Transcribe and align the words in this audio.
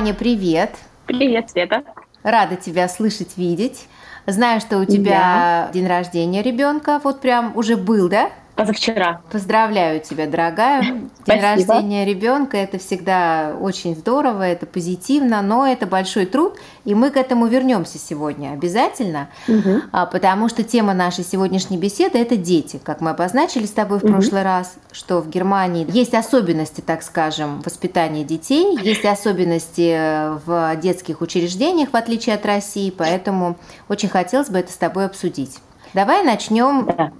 Аня, 0.00 0.14
привет. 0.14 0.70
Привет, 1.04 1.50
Света. 1.50 1.82
Рада 2.22 2.56
тебя 2.56 2.88
слышать, 2.88 3.36
видеть. 3.36 3.86
Знаю, 4.26 4.62
что 4.62 4.78
у 4.78 4.86
тебя 4.86 5.66
да. 5.66 5.70
день 5.74 5.86
рождения 5.86 6.40
ребенка 6.40 7.02
вот 7.04 7.20
прям 7.20 7.54
уже 7.54 7.76
был, 7.76 8.08
да? 8.08 8.30
Позавчера. 8.60 9.22
Поздравляю 9.32 10.00
тебя, 10.00 10.26
дорогая. 10.26 10.82
День 10.82 11.10
Спасибо. 11.22 11.42
рождения 11.42 12.04
ребенка 12.04 12.58
это 12.58 12.78
всегда 12.78 13.54
очень 13.58 13.96
здорово, 13.96 14.42
это 14.42 14.66
позитивно, 14.66 15.40
но 15.40 15.66
это 15.66 15.86
большой 15.86 16.26
труд, 16.26 16.58
и 16.84 16.94
мы 16.94 17.10
к 17.10 17.16
этому 17.16 17.46
вернемся 17.46 17.98
сегодня 17.98 18.50
обязательно, 18.52 19.28
угу. 19.48 19.82
потому 20.12 20.48
что 20.48 20.62
тема 20.62 20.92
нашей 20.92 21.24
сегодняшней 21.24 21.78
беседы 21.78 22.18
это 22.18 22.36
дети, 22.36 22.80
как 22.82 23.00
мы 23.00 23.10
обозначили 23.10 23.64
с 23.64 23.70
тобой 23.70 23.98
в 23.98 24.04
угу. 24.04 24.12
прошлый 24.12 24.42
раз, 24.42 24.74
что 24.92 25.20
в 25.20 25.28
Германии 25.30 25.86
есть 25.90 26.14
особенности, 26.14 26.82
так 26.82 27.02
скажем, 27.02 27.62
воспитания 27.62 28.24
детей, 28.24 28.78
есть 28.82 29.04
особенности 29.04 30.38
в 30.44 30.76
детских 30.76 31.22
учреждениях, 31.22 31.90
в 31.92 31.96
отличие 31.96 32.34
от 32.34 32.44
России, 32.44 32.90
поэтому 32.90 33.56
очень 33.88 34.08
хотелось 34.08 34.50
бы 34.50 34.58
это 34.58 34.70
с 34.70 34.76
тобой 34.76 35.06
обсудить. 35.06 35.58
Давай 35.94 36.22
начнем 36.22 36.86
да 36.86 37.12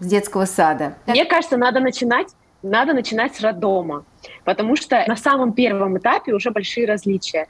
с 0.00 0.06
детского 0.06 0.44
сада? 0.44 0.94
Мне 1.06 1.24
кажется, 1.24 1.56
надо 1.56 1.80
начинать 1.80 2.28
надо 2.62 2.92
начинать 2.92 3.36
с 3.36 3.40
роддома, 3.40 4.04
потому 4.44 4.74
что 4.74 5.04
на 5.06 5.16
самом 5.16 5.52
первом 5.52 5.98
этапе 5.98 6.32
уже 6.32 6.50
большие 6.50 6.86
различия. 6.86 7.46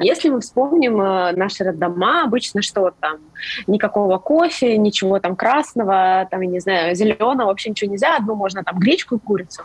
Если 0.00 0.30
мы 0.30 0.40
вспомним 0.40 1.00
э, 1.00 1.32
наши 1.32 1.62
роддома, 1.62 2.24
обычно 2.24 2.60
что 2.60 2.92
там, 2.98 3.18
никакого 3.66 4.18
кофе, 4.18 4.76
ничего 4.76 5.20
там 5.20 5.36
красного, 5.36 6.26
там, 6.30 6.40
я 6.40 6.48
не 6.48 6.60
знаю, 6.60 6.94
зеленого, 6.96 7.46
вообще 7.46 7.70
ничего 7.70 7.92
нельзя, 7.92 8.16
одну 8.16 8.34
можно 8.34 8.64
там 8.64 8.78
гречку 8.78 9.16
и 9.16 9.18
курицу. 9.20 9.62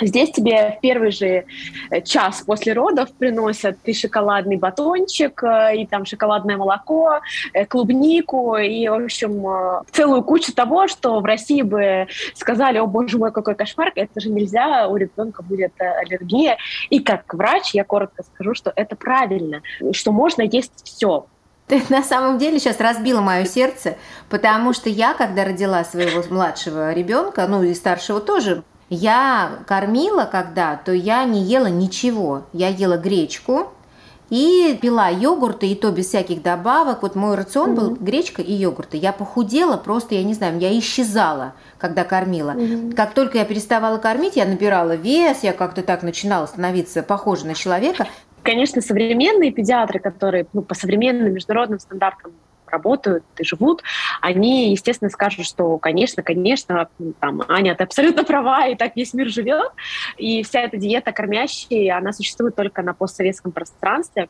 Здесь 0.00 0.30
тебе 0.30 0.76
в 0.78 0.80
первый 0.80 1.10
же 1.10 1.44
э, 1.90 2.00
час 2.02 2.42
после 2.46 2.72
родов 2.72 3.10
приносят 3.12 3.78
и 3.84 3.92
шоколадный 3.92 4.56
батончик, 4.56 5.42
э, 5.42 5.76
и 5.76 5.86
там 5.86 6.04
шоколадное 6.04 6.56
молоко, 6.56 7.20
э, 7.52 7.64
клубнику, 7.66 8.56
и, 8.56 8.88
в 8.88 9.04
общем, 9.04 9.84
целую 9.90 10.22
кучу 10.22 10.52
того, 10.52 10.88
что 10.88 11.20
в 11.20 11.24
России 11.24 11.62
бы 11.62 12.06
сказали, 12.34 12.78
о 12.78 12.86
боже 12.86 13.18
мой, 13.18 13.32
какой 13.32 13.54
кошмар, 13.54 13.92
это 13.94 14.20
же 14.20 14.30
нельзя, 14.30 14.88
у 14.88 14.96
ребенка 14.96 15.42
будет 15.42 15.72
аллергия. 15.78 16.56
И 16.90 17.00
как 17.00 17.32
врач 17.34 17.74
я 17.74 17.84
коротко 17.84 18.22
скажу, 18.22 18.54
что 18.54 18.72
это 18.74 18.96
правильно, 18.96 19.62
что 19.92 20.12
можно 20.12 20.42
есть 20.42 20.72
все, 20.84 21.26
ты 21.68 21.82
на 21.90 22.02
самом 22.02 22.38
деле 22.38 22.58
сейчас 22.58 22.80
разбила 22.80 23.20
мое 23.20 23.44
сердце, 23.44 23.96
потому 24.30 24.72
что 24.72 24.88
я, 24.88 25.12
когда 25.12 25.44
родила 25.44 25.84
своего 25.84 26.22
младшего 26.30 26.94
ребенка, 26.94 27.46
ну 27.46 27.62
и 27.62 27.74
старшего 27.74 28.20
тоже, 28.20 28.62
я 28.90 29.58
кормила 29.66 30.28
когда, 30.30 30.76
то 30.76 30.92
я 30.92 31.24
не 31.24 31.42
ела 31.42 31.66
ничего. 31.66 32.44
Я 32.52 32.68
ела 32.68 32.96
гречку 32.96 33.72
и 34.30 34.78
пила 34.80 35.08
йогурты, 35.08 35.66
и 35.66 35.74
то 35.74 35.90
без 35.90 36.06
всяких 36.08 36.42
добавок. 36.42 37.02
Вот 37.02 37.14
мой 37.14 37.36
рацион 37.36 37.70
mm-hmm. 37.70 37.74
был 37.74 37.96
гречка 37.96 38.42
и 38.42 38.52
йогурты. 38.52 38.96
Я 38.96 39.12
похудела 39.12 39.76
просто, 39.76 40.14
я 40.14 40.24
не 40.24 40.34
знаю, 40.34 40.58
я 40.58 40.76
исчезала, 40.78 41.54
когда 41.78 42.04
кормила. 42.04 42.52
Mm-hmm. 42.52 42.94
Как 42.94 43.14
только 43.14 43.38
я 43.38 43.44
переставала 43.44 43.98
кормить, 43.98 44.36
я 44.36 44.46
набирала 44.46 44.94
вес, 44.96 45.42
я 45.42 45.52
как-то 45.52 45.82
так 45.82 46.02
начинала 46.02 46.46
становиться 46.46 47.02
похожа 47.02 47.46
на 47.46 47.54
человека. 47.54 48.06
Конечно, 48.42 48.80
современные 48.80 49.50
педиатры, 49.50 49.98
которые 49.98 50.46
ну, 50.52 50.62
по 50.62 50.74
современным 50.74 51.32
международным 51.32 51.78
стандартам 51.78 52.32
работают 52.70 53.24
и 53.38 53.44
живут, 53.44 53.82
они, 54.20 54.70
естественно, 54.70 55.10
скажут, 55.10 55.46
что, 55.46 55.78
конечно, 55.78 56.22
конечно, 56.22 56.88
там, 57.20 57.42
Аня, 57.48 57.74
ты 57.74 57.84
абсолютно 57.84 58.24
права, 58.24 58.66
и 58.66 58.74
так 58.74 58.96
весь 58.96 59.14
мир 59.14 59.28
живет, 59.28 59.70
и 60.16 60.42
вся 60.42 60.60
эта 60.60 60.76
диета 60.76 61.12
кормящая, 61.12 61.96
она 61.96 62.12
существует 62.12 62.54
только 62.54 62.82
на 62.82 62.94
постсоветском 62.94 63.52
пространстве, 63.52 64.28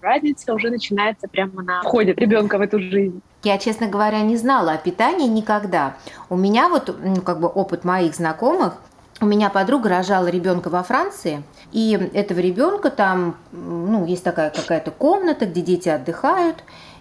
разница 0.00 0.54
уже 0.54 0.70
начинается 0.70 1.28
прямо 1.28 1.62
на 1.62 1.82
входе 1.82 2.12
ребенка 2.12 2.58
в 2.58 2.60
эту 2.60 2.78
жизнь. 2.80 3.20
Я, 3.42 3.58
честно 3.58 3.88
говоря, 3.88 4.20
не 4.22 4.36
знала 4.36 4.72
о 4.72 4.78
питании 4.78 5.28
никогда. 5.28 5.96
У 6.28 6.36
меня 6.36 6.68
вот, 6.68 6.94
ну, 7.02 7.22
как 7.22 7.40
бы 7.40 7.48
опыт 7.48 7.84
моих 7.84 8.14
знакомых, 8.14 8.74
у 9.20 9.24
меня 9.26 9.48
подруга 9.48 9.88
рожала 9.88 10.26
ребенка 10.26 10.68
во 10.68 10.82
Франции, 10.82 11.42
и 11.72 11.98
этого 12.12 12.38
ребенка 12.38 12.90
там, 12.90 13.36
ну, 13.52 14.04
есть 14.04 14.22
такая 14.22 14.50
какая-то 14.50 14.90
комната, 14.90 15.46
где 15.46 15.62
дети 15.62 15.88
отдыхают, 15.88 16.56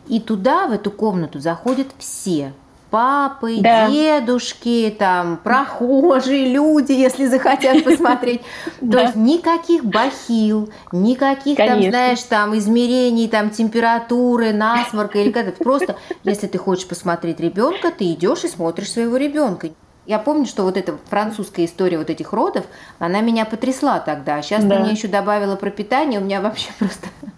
и 0.08 0.20
туда, 0.20 0.68
в 0.68 0.72
эту 0.72 0.92
комнату, 0.92 1.40
заходят 1.40 1.88
все. 1.98 2.54
Папы, 2.92 3.58
да. 3.60 3.90
дедушки, 3.90 4.96
там, 4.98 5.38
прохожие, 5.44 6.54
люди, 6.54 6.94
если 6.94 7.26
захотят 7.26 7.84
посмотреть. 7.84 8.42
То 8.80 9.00
есть 9.00 9.16
никаких 9.16 9.84
бахил, 9.84 10.70
никаких 10.92 11.58
там, 11.58 11.82
знаешь, 11.82 12.22
там 12.24 12.58
измерений, 12.58 13.28
там 13.28 13.50
температуры, 13.50 14.54
насморка 14.54 15.20
или 15.20 15.32
как-то. 15.32 15.62
Просто, 15.62 15.98
если 16.24 16.48
ты 16.48 16.58
хочешь 16.58 16.88
посмотреть 16.88 17.40
ребенка, 17.40 17.92
ты 17.92 18.14
идешь 18.14 18.46
и 18.46 18.48
смотришь 18.48 18.92
своего 18.92 19.18
ребенка. 19.18 19.70
Я 20.06 20.20
помню, 20.20 20.46
что 20.46 20.64
вот 20.64 20.78
эта 20.78 20.98
французская 21.10 21.66
история 21.66 21.98
вот 21.98 22.10
этих 22.10 22.32
родов, 22.32 22.66
она 23.00 23.22
меня 23.22 23.46
потрясла 23.46 24.00
тогда. 24.00 24.42
Сейчас 24.42 24.64
да. 24.64 24.76
ты 24.76 24.84
мне 24.84 24.92
еще 24.92 25.08
добавила 25.08 25.56
про 25.56 25.72
питание, 25.72 26.20
у 26.20 26.24
меня 26.24 26.42
вообще 26.42 26.70
просто 26.78 27.08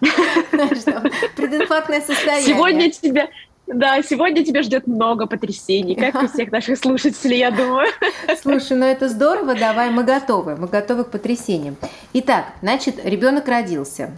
прединфарктное 1.36 2.02
состояние. 2.02 2.54
Сегодня 2.54 2.90
тебя, 2.90 3.28
да, 3.66 4.02
сегодня 4.02 4.44
тебя 4.44 4.62
ждет 4.62 4.86
много 4.86 5.26
потрясений, 5.26 5.94
как 5.94 6.22
и 6.22 6.28
всех 6.28 6.52
наших 6.52 6.78
слушателей, 6.78 7.38
я 7.38 7.50
думаю. 7.50 7.88
Слушай, 8.42 8.76
ну 8.76 8.84
это 8.84 9.08
здорово, 9.08 9.54
давай, 9.54 9.90
мы 9.90 10.04
готовы, 10.04 10.56
мы 10.56 10.66
готовы 10.66 11.04
к 11.04 11.10
потрясениям. 11.10 11.76
Итак, 12.12 12.46
значит, 12.60 13.04
ребенок 13.04 13.48
родился, 13.48 14.10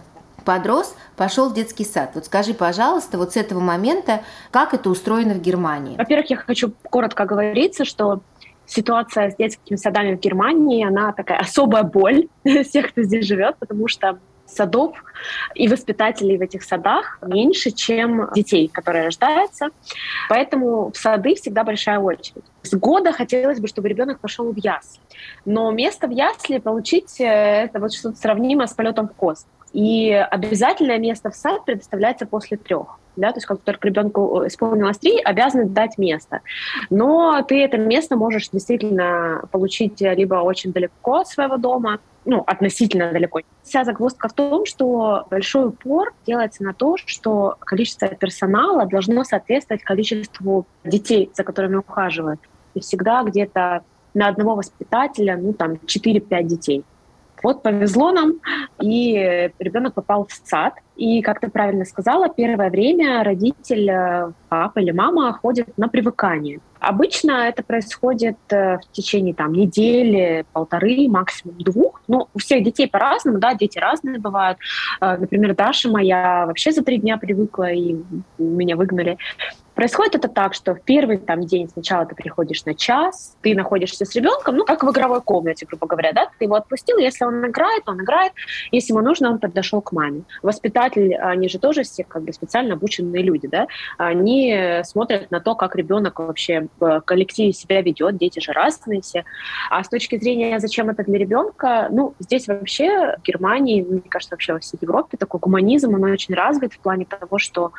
подрос, 0.43 0.95
пошел 1.15 1.49
в 1.49 1.53
детский 1.53 1.85
сад. 1.85 2.11
Вот 2.15 2.25
скажи, 2.25 2.53
пожалуйста, 2.53 3.17
вот 3.17 3.33
с 3.33 3.37
этого 3.37 3.59
момента, 3.59 4.23
как 4.51 4.73
это 4.73 4.89
устроено 4.89 5.33
в 5.33 5.41
Германии? 5.41 5.97
Во-первых, 5.97 6.29
я 6.29 6.37
хочу 6.37 6.73
коротко 6.89 7.25
говориться, 7.25 7.85
что 7.85 8.21
ситуация 8.71 9.31
с 9.31 9.35
детскими 9.35 9.77
садами 9.77 10.15
в 10.15 10.19
Германии, 10.19 10.85
она 10.85 11.11
такая 11.11 11.39
особая 11.39 11.83
боль 11.83 12.27
всех, 12.43 12.91
кто 12.91 13.03
здесь 13.03 13.25
живет, 13.25 13.57
потому 13.59 13.87
что 13.87 14.17
садов 14.45 14.97
и 15.55 15.67
воспитателей 15.67 16.37
в 16.37 16.41
этих 16.41 16.63
садах 16.63 17.19
меньше, 17.21 17.71
чем 17.71 18.29
детей, 18.35 18.67
которые 18.67 19.05
рождаются. 19.05 19.69
Поэтому 20.29 20.91
в 20.91 20.97
сады 20.97 21.35
всегда 21.35 21.63
большая 21.63 21.99
очередь. 21.99 22.43
С 22.63 22.73
года 22.73 23.11
хотелось 23.11 23.59
бы, 23.59 23.67
чтобы 23.67 23.87
ребенок 23.87 24.19
пошел 24.19 24.51
в 24.51 24.57
ясли. 24.57 25.01
Но 25.45 25.71
место 25.71 26.07
в 26.07 26.11
ясли 26.11 26.59
получить 26.59 27.19
э, 27.21 27.25
это 27.25 27.79
вот 27.79 27.93
что-то 27.93 28.17
сравнимое 28.17 28.67
с 28.67 28.73
полетом 28.73 29.07
в 29.07 29.13
космос. 29.13 29.47
И 29.73 30.11
обязательное 30.11 30.97
место 30.97 31.29
в 31.29 31.35
сад 31.35 31.63
предоставляется 31.65 32.25
после 32.25 32.57
трех. 32.57 32.99
Да, 33.15 33.31
то 33.31 33.37
есть 33.37 33.45
как 33.45 33.59
только 33.61 33.87
ребенку 33.87 34.43
исполнилось 34.47 34.97
три, 34.97 35.19
обязаны 35.21 35.65
дать 35.65 35.97
место. 35.97 36.41
Но 36.89 37.43
ты 37.47 37.61
это 37.61 37.77
место 37.77 38.15
можешь 38.15 38.49
действительно 38.49 39.43
получить 39.51 39.99
либо 39.99 40.35
очень 40.35 40.71
далеко 40.71 41.19
от 41.19 41.27
своего 41.27 41.57
дома, 41.57 41.99
ну, 42.23 42.43
относительно 42.45 43.11
далеко. 43.11 43.41
Вся 43.63 43.83
загвоздка 43.83 44.27
в 44.27 44.33
том, 44.33 44.65
что 44.65 45.25
большой 45.29 45.67
упор 45.67 46.13
делается 46.25 46.63
на 46.63 46.73
то, 46.73 46.95
что 46.97 47.55
количество 47.59 48.07
персонала 48.07 48.85
должно 48.85 49.23
соответствовать 49.23 49.83
количеству 49.83 50.65
детей, 50.83 51.31
за 51.33 51.43
которыми 51.43 51.77
ухаживают. 51.77 52.39
И 52.75 52.79
всегда 52.79 53.23
где-то 53.23 53.83
на 54.13 54.27
одного 54.27 54.55
воспитателя, 54.55 55.37
ну, 55.37 55.53
там, 55.53 55.73
4-5 55.85 56.43
детей. 56.43 56.83
Вот 57.43 57.63
повезло 57.63 58.11
нам, 58.11 58.33
и 58.81 59.49
ребенок 59.59 59.93
попал 59.93 60.27
в 60.27 60.33
сад. 60.47 60.73
И, 60.95 61.21
как 61.21 61.39
ты 61.39 61.49
правильно 61.49 61.85
сказала, 61.85 62.29
первое 62.29 62.69
время 62.69 63.23
родитель, 63.23 63.89
э, 63.89 64.31
папа 64.49 64.79
или 64.79 64.91
мама 64.91 65.33
ходит 65.33 65.75
на 65.77 65.87
привыкание. 65.87 66.59
Обычно 66.79 67.47
это 67.47 67.63
происходит 67.63 68.37
э, 68.49 68.77
в 68.77 68.91
течение 68.91 69.33
там, 69.33 69.53
недели, 69.53 70.45
полторы, 70.53 71.07
максимум 71.07 71.57
двух. 71.59 72.01
Но 72.07 72.27
у 72.33 72.39
всех 72.39 72.63
детей 72.63 72.87
по-разному, 72.87 73.39
да, 73.39 73.55
дети 73.55 73.79
разные 73.79 74.19
бывают. 74.19 74.59
Э, 74.99 75.17
например, 75.17 75.55
Даша 75.55 75.89
моя 75.89 76.45
вообще 76.45 76.71
за 76.71 76.83
три 76.83 76.97
дня 76.97 77.17
привыкла, 77.17 77.71
и 77.71 77.95
меня 78.37 78.75
выгнали. 78.75 79.17
Происходит 79.81 80.13
это 80.13 80.27
так, 80.27 80.53
что 80.53 80.75
в 80.75 80.81
первый 80.83 81.17
там, 81.17 81.41
день 81.41 81.67
сначала 81.67 82.05
ты 82.05 82.13
приходишь 82.13 82.65
на 82.65 82.75
час, 82.75 83.35
ты 83.41 83.55
находишься 83.55 84.05
с 84.05 84.13
ребенком, 84.13 84.57
ну, 84.57 84.63
как 84.63 84.83
в 84.83 84.91
игровой 84.91 85.23
комнате, 85.23 85.65
грубо 85.65 85.87
говоря, 85.87 86.13
да, 86.13 86.29
ты 86.37 86.45
его 86.45 86.53
отпустил, 86.53 86.99
если 86.99 87.25
он 87.25 87.43
играет, 87.47 87.81
он 87.87 87.99
играет, 87.99 88.31
если 88.71 88.93
ему 88.93 89.01
нужно, 89.01 89.31
он 89.31 89.39
подошел 89.39 89.81
к 89.81 89.91
маме. 89.91 90.21
Воспитатель, 90.43 91.15
они 91.15 91.49
же 91.49 91.57
тоже 91.57 91.81
все 91.81 92.03
как 92.03 92.21
бы 92.21 92.31
специально 92.31 92.75
обученные 92.75 93.23
люди, 93.23 93.47
да, 93.47 93.65
они 93.97 94.81
смотрят 94.83 95.31
на 95.31 95.39
то, 95.39 95.55
как 95.55 95.75
ребенок 95.75 96.19
вообще 96.19 96.67
в 96.79 97.01
коллективе 97.01 97.51
себя 97.51 97.81
ведет, 97.81 98.17
дети 98.17 98.39
же 98.39 98.51
разные 98.51 99.01
все. 99.01 99.25
А 99.71 99.83
с 99.83 99.89
точки 99.89 100.19
зрения, 100.19 100.59
зачем 100.59 100.91
это 100.91 101.03
для 101.03 101.17
ребенка, 101.17 101.87
ну, 101.89 102.13
здесь 102.19 102.47
вообще 102.47 103.15
в 103.17 103.23
Германии, 103.23 103.81
мне 103.81 104.01
кажется, 104.07 104.35
вообще 104.35 104.53
во 104.53 104.59
всей 104.59 104.77
Европе 104.79 105.17
такой 105.17 105.39
гуманизм, 105.39 105.95
он 105.95 106.03
очень 106.03 106.35
развит 106.35 106.73
в 106.73 106.79
плане 106.81 107.05
того, 107.05 107.39
что 107.39 107.71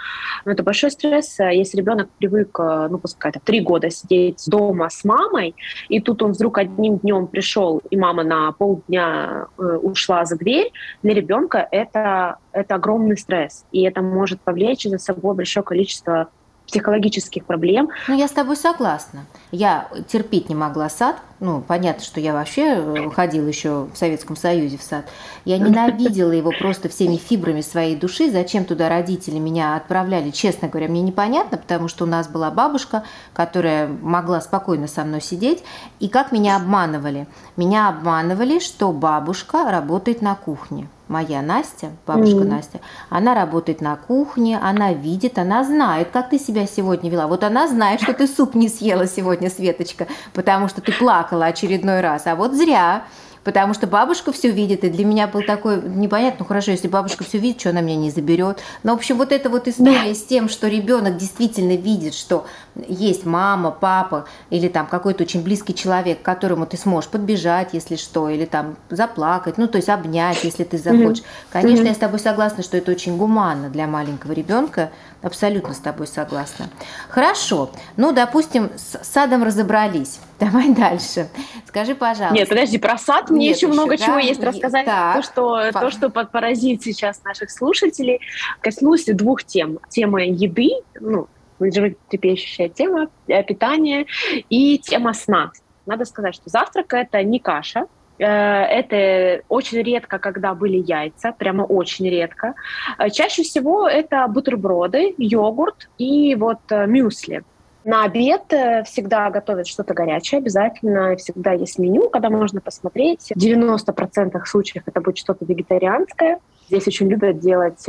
ну, 0.45 0.51
это 0.51 0.65
большой 0.65 0.91
стресс, 0.91 1.39
если 1.39 1.77
ребенок 1.77 1.92
ребенок 1.93 2.11
привык, 2.19 2.59
э, 2.59 2.89
ну, 2.91 2.99
пускай 2.99 3.31
это 3.31 3.41
три 3.41 3.61
года 3.61 3.91
сидеть 3.91 4.43
дома 4.47 4.89
с 4.89 5.05
мамой, 5.05 5.55
и 5.89 6.01
тут 6.01 6.23
он 6.23 6.33
вдруг 6.33 6.59
одним 6.59 6.99
днем 6.99 7.27
пришел, 7.27 7.83
и 7.91 7.97
мама 7.97 8.25
на 8.25 8.53
полдня 8.53 9.47
э, 9.59 9.63
ушла 9.63 10.25
за 10.25 10.37
дверь, 10.37 10.73
для 11.03 11.15
ребенка 11.15 11.67
это, 11.71 12.37
это 12.53 12.75
огромный 12.75 13.17
стресс, 13.17 13.65
и 13.73 13.83
это 13.83 14.03
может 14.03 14.41
повлечь 14.41 14.85
за 14.85 14.99
собой 14.99 15.35
большое 15.35 15.65
количество 15.65 16.29
психологических 16.73 17.45
проблем. 17.45 17.91
Ну, 18.09 18.17
я 18.17 18.27
с 18.27 18.31
тобой 18.31 18.57
согласна. 18.57 19.27
Я 19.51 19.89
терпеть 20.09 20.49
не 20.49 20.55
могла 20.55 20.89
сад. 20.89 21.17
Ну, 21.39 21.61
понятно, 21.61 22.03
что 22.03 22.19
я 22.19 22.33
вообще 22.33 22.77
э, 22.77 23.11
ходила 23.11 23.47
еще 23.47 23.89
в 23.93 23.97
Советском 23.97 24.37
Союзе 24.37 24.79
в 24.79 24.83
сад. 24.83 25.05
Я 25.45 25.59
ненавидела 25.59 26.33
его 26.33 26.51
просто 26.51 26.89
всеми 26.89 27.17
фибрами 27.17 27.61
своей 27.61 27.95
души. 27.95 28.31
Зачем 28.31 28.65
туда 28.65 28.89
родители 28.89 29.39
меня 29.39 29.77
отправляли, 29.77 30.31
честно 30.31 30.69
говоря, 30.69 30.89
мне 30.89 31.03
непонятно, 31.03 31.59
потому 31.59 31.89
что 31.89 32.05
у 32.05 32.07
нас 32.07 32.27
была 32.27 32.51
бабушка, 32.51 33.05
которая 33.35 33.89
могла 33.89 34.41
спокойно 34.41 34.89
со 34.89 35.05
мной 35.05 35.21
сидеть. 35.21 35.63
И 36.01 36.09
как 36.09 36.33
меня 36.33 36.57
обманывали? 36.57 37.27
Меня 37.57 37.91
обманывали, 37.91 38.61
что 38.61 38.93
бабушка 38.93 39.71
работает 39.71 40.23
на 40.23 40.35
кухне 40.37 40.89
моя 41.09 41.43
Настя, 41.43 41.91
бабушка 42.07 42.41
mm. 42.41 42.45
Настя, 42.45 42.81
она 43.11 43.35
работает 43.35 43.81
на 43.81 43.97
кухне, 43.97 44.59
она 44.59 44.93
видит, 44.93 45.39
она 45.39 45.65
знает, 45.65 46.09
как 46.13 46.31
ты 46.31 46.39
себя 46.39 46.67
сегодня 46.67 47.11
вела. 47.11 47.27
Вот 47.27 47.45
она 47.45 47.69
знает, 47.69 48.01
что 48.01 48.15
ты 48.15 48.27
суп 48.27 48.55
не 48.55 48.69
съела 48.69 49.07
сегодня, 49.07 49.51
Светочка, 49.51 50.07
потому 50.33 50.69
что 50.69 50.81
ты 50.81 50.93
плакала 50.93 51.47
очередной 51.47 52.01
раз. 52.01 52.27
А 52.27 52.37
вот 52.37 52.55
зря 52.55 53.05
потому 53.45 53.75
что 53.75 53.87
бабушка 53.87 54.33
все 54.33 54.51
видит, 54.51 54.85
и 54.85 54.91
для 54.91 55.05
меня 55.05 55.27
был 55.27 55.43
такой 55.43 55.83
непонятно, 55.83 56.39
ну 56.41 56.45
хорошо, 56.45 56.71
если 56.71 56.89
бабушка 56.89 57.25
все 57.25 57.39
видит, 57.39 57.61
что 57.61 57.71
она 57.71 57.81
меня 57.81 57.97
не 57.97 58.11
заберет. 58.11 58.61
Но, 58.83 58.93
в 58.93 58.97
общем, 58.97 59.19
вот 59.19 59.33
эта 59.33 59.49
вот 59.49 59.69
история 59.69 60.09
да. 60.09 60.15
с 60.15 60.23
тем, 60.23 60.49
что 60.49 60.69
ребенок 60.69 61.17
действительно 61.17 61.77
видит, 61.77 62.15
что 62.15 62.47
есть 62.89 63.27
мама, 63.27 63.71
папа 63.71 64.27
или 64.51 64.69
там 64.69 64.87
какой-то 64.87 65.25
очень 65.25 65.43
близкий 65.43 65.75
человек, 65.75 66.23
к 66.23 66.25
которому 66.25 66.67
ты 66.67 66.77
сможешь 66.77 67.11
подбежать, 67.11 67.71
если 67.73 67.97
что, 67.97 68.29
или 68.29 68.45
там 68.45 68.77
заплакать, 68.91 69.59
ну 69.59 69.67
то 69.69 69.77
есть 69.77 69.89
обнять, 69.89 70.45
если 70.45 70.65
ты 70.65 70.79
захочешь. 70.79 71.23
Mm-hmm. 71.23 71.53
Конечно, 71.53 71.83
mm-hmm. 71.85 71.89
я 71.89 71.95
с 71.95 71.99
тобой 71.99 72.19
согласна, 72.19 72.63
что 72.63 72.77
это 72.77 72.91
очень 72.91 73.17
гуманно 73.17 73.69
для 73.69 73.87
маленького 73.87 74.33
ребенка, 74.33 74.91
абсолютно 75.23 75.75
с 75.75 75.79
тобой 75.79 76.07
согласна. 76.07 76.69
Хорошо, 77.09 77.71
ну 77.97 78.13
допустим, 78.13 78.71
с 78.77 78.99
садом 79.05 79.43
разобрались. 79.43 80.21
Давай 80.41 80.75
дальше. 80.75 81.29
Скажи, 81.67 81.95
пожалуйста. 81.95 82.35
Нет, 82.35 82.49
подожди, 82.49 82.79
про 82.79 82.99
сад 82.99 83.31
мне 83.31 83.49
Нет, 83.49 83.57
еще 83.57 83.69
много 83.69 83.97
да? 83.97 84.05
чего 84.05 84.19
есть 84.19 84.43
рассказать. 84.43 84.87
Так. 84.87 85.17
То, 85.17 85.23
что, 85.23 85.73
то, 85.73 85.91
что 85.91 86.11
поразит 86.11 86.83
сейчас 86.83 87.23
наших 87.25 87.51
слушателей, 87.51 88.21
коснусь 88.61 89.05
двух 89.07 89.45
тем. 89.45 89.79
Тема 89.89 90.25
еды, 90.25 90.71
ну, 90.99 91.29
животрепещущая 91.61 92.69
тема, 92.69 93.09
э, 93.29 93.43
питания 93.45 94.07
и 94.49 94.79
тема 94.79 95.15
сна. 95.15 95.53
Надо 95.87 96.05
сказать, 96.05 96.35
что 96.35 96.51
завтрак– 96.51 96.93
это 96.95 97.23
не 97.23 97.39
каша, 97.39 97.87
это 98.19 99.43
очень 99.49 99.83
редко, 99.83 100.19
когда 100.19 100.55
были 100.55 100.77
яйца, 100.77 101.33
прямо 101.33 101.63
очень 101.63 102.09
редко. 102.09 102.55
Э, 102.99 103.11
чаще 103.11 103.43
всего 103.43 103.89
это 103.89 104.27
бутерброды, 104.29 105.15
йогурт 105.19 105.89
и 105.99 106.35
вот 106.35 106.61
мюсли. 106.71 107.43
На 107.85 108.05
обед 108.05 108.43
всегда 108.87 109.29
готовят 109.31 109.67
что-то 109.67 109.93
горячее, 109.93 110.39
обязательно 110.39 111.17
всегда 111.17 111.53
есть 111.53 111.81
меню, 111.81 112.09
когда 112.11 112.31
можно 112.31 112.61
посмотреть. 112.61 113.33
В 113.35 113.37
90% 113.37 114.41
случаев 114.47 114.85
это 114.87 115.01
будет 115.01 115.19
что-то 115.19 115.45
вегетарианское. 115.45 116.39
Здесь 116.69 116.87
очень 116.87 117.09
любят 117.09 117.41
делать 117.41 117.85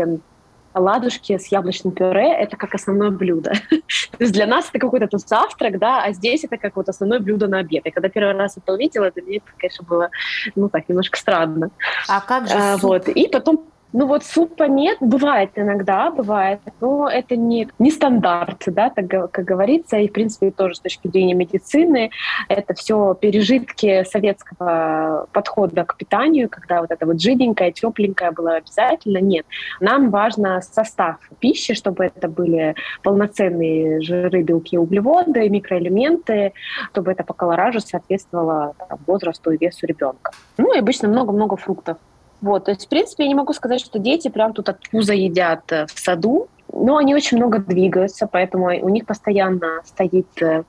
эм, 0.74 0.84
ладушки 0.84 1.38
с 1.38 1.48
яблочным 1.48 1.94
пюре— 1.94 2.34
это 2.40 2.58
как 2.58 2.76
основное 2.76 3.12
блюдо. 3.12 3.52
То 3.70 4.18
есть 4.20 4.34
для 4.34 4.46
нас 4.46 4.70
это 4.70 4.80
какой-то 4.80 5.08
тут 5.08 5.28
завтрак, 5.28 5.80
да, 5.80 6.04
а 6.04 6.14
здесь 6.14 6.44
это 6.44 6.58
как 6.58 6.76
вот 6.76 6.90
основное 6.90 7.20
блюдо 7.20 7.48
на 7.48 7.60
обед. 7.60 7.86
И 7.86 7.92
когда 7.92 8.10
первый 8.10 8.36
раз 8.36 8.58
это 8.58 8.74
увидела, 8.74 9.12
для 9.12 9.24
меня 9.24 9.38
это, 9.38 9.52
конечно, 9.58 9.86
было, 9.86 10.10
ну 10.56 10.70
так, 10.70 10.90
немножко 10.90 11.18
странно. 11.18 11.72
А 12.08 12.22
как 12.22 12.48
же 12.48 12.56
а, 12.56 12.78
Вот. 12.78 13.08
И 13.10 13.28
потом 13.28 13.66
ну 13.94 14.08
вот 14.08 14.26
супа 14.26 14.64
нет, 14.64 14.98
бывает 15.00 15.52
иногда, 15.56 16.10
бывает, 16.10 16.60
но 16.82 17.08
это 17.08 17.36
не, 17.36 17.70
не 17.80 17.92
стандарт, 17.92 18.64
да, 18.66 18.90
так, 18.90 19.32
как 19.32 19.46
говорится, 19.46 19.98
и 19.98 20.08
в 20.08 20.12
принципе 20.12 20.52
тоже 20.52 20.76
с 20.76 20.80
точки 20.80 21.08
зрения 21.08 21.36
медицины 21.36 22.10
это 22.50 22.74
все 22.74 23.14
пережитки 23.14 24.04
советского 24.04 25.28
подхода 25.32 25.86
к 25.86 25.96
питанию, 25.96 26.50
когда 26.50 26.82
вот 26.82 26.92
это 26.92 27.06
вот 27.06 27.22
жиденькое, 27.22 27.72
тепленькое 27.72 28.32
было 28.32 28.56
обязательно, 28.56 29.20
нет. 29.20 29.46
Нам 29.80 30.10
важно 30.10 30.62
состав 30.62 31.18
пищи, 31.40 31.76
чтобы 31.76 32.06
это 32.06 32.28
были 32.28 32.76
полноценные 33.04 34.02
жиры, 34.02 34.42
белки, 34.42 34.78
углеводы, 34.78 35.48
микроэлементы, 35.50 36.54
чтобы 36.92 37.12
это 37.12 37.24
по 37.24 37.34
колоражу 37.34 37.80
соответствовало 37.80 38.74
там, 38.90 39.00
возрасту 39.06 39.52
и 39.52 39.58
весу 39.64 39.86
ребенка. 39.86 40.32
Ну 40.58 40.74
и 40.74 40.80
обычно 40.80 41.08
много-много 41.08 41.58
фруктов. 41.58 41.98
Вот, 42.44 42.66
то 42.66 42.72
есть, 42.72 42.88
в 42.88 42.90
принципе, 42.90 43.24
я 43.24 43.30
не 43.30 43.36
могу 43.36 43.54
сказать, 43.54 43.80
что 43.80 44.00
дети 44.00 44.28
прям 44.28 44.52
тут 44.52 44.68
от 44.68 44.78
пуза 44.92 45.14
едят 45.14 45.62
э, 45.72 45.86
в 45.86 45.98
саду, 45.98 46.50
но 46.74 46.98
они 46.98 47.16
очень 47.16 47.38
много 47.38 47.60
двигаются, 47.60 48.28
поэтому 48.28 48.66
у 48.66 48.90
них 48.90 49.06
постоянно 49.06 49.80
стоит 49.86 50.28
э, 50.42 50.64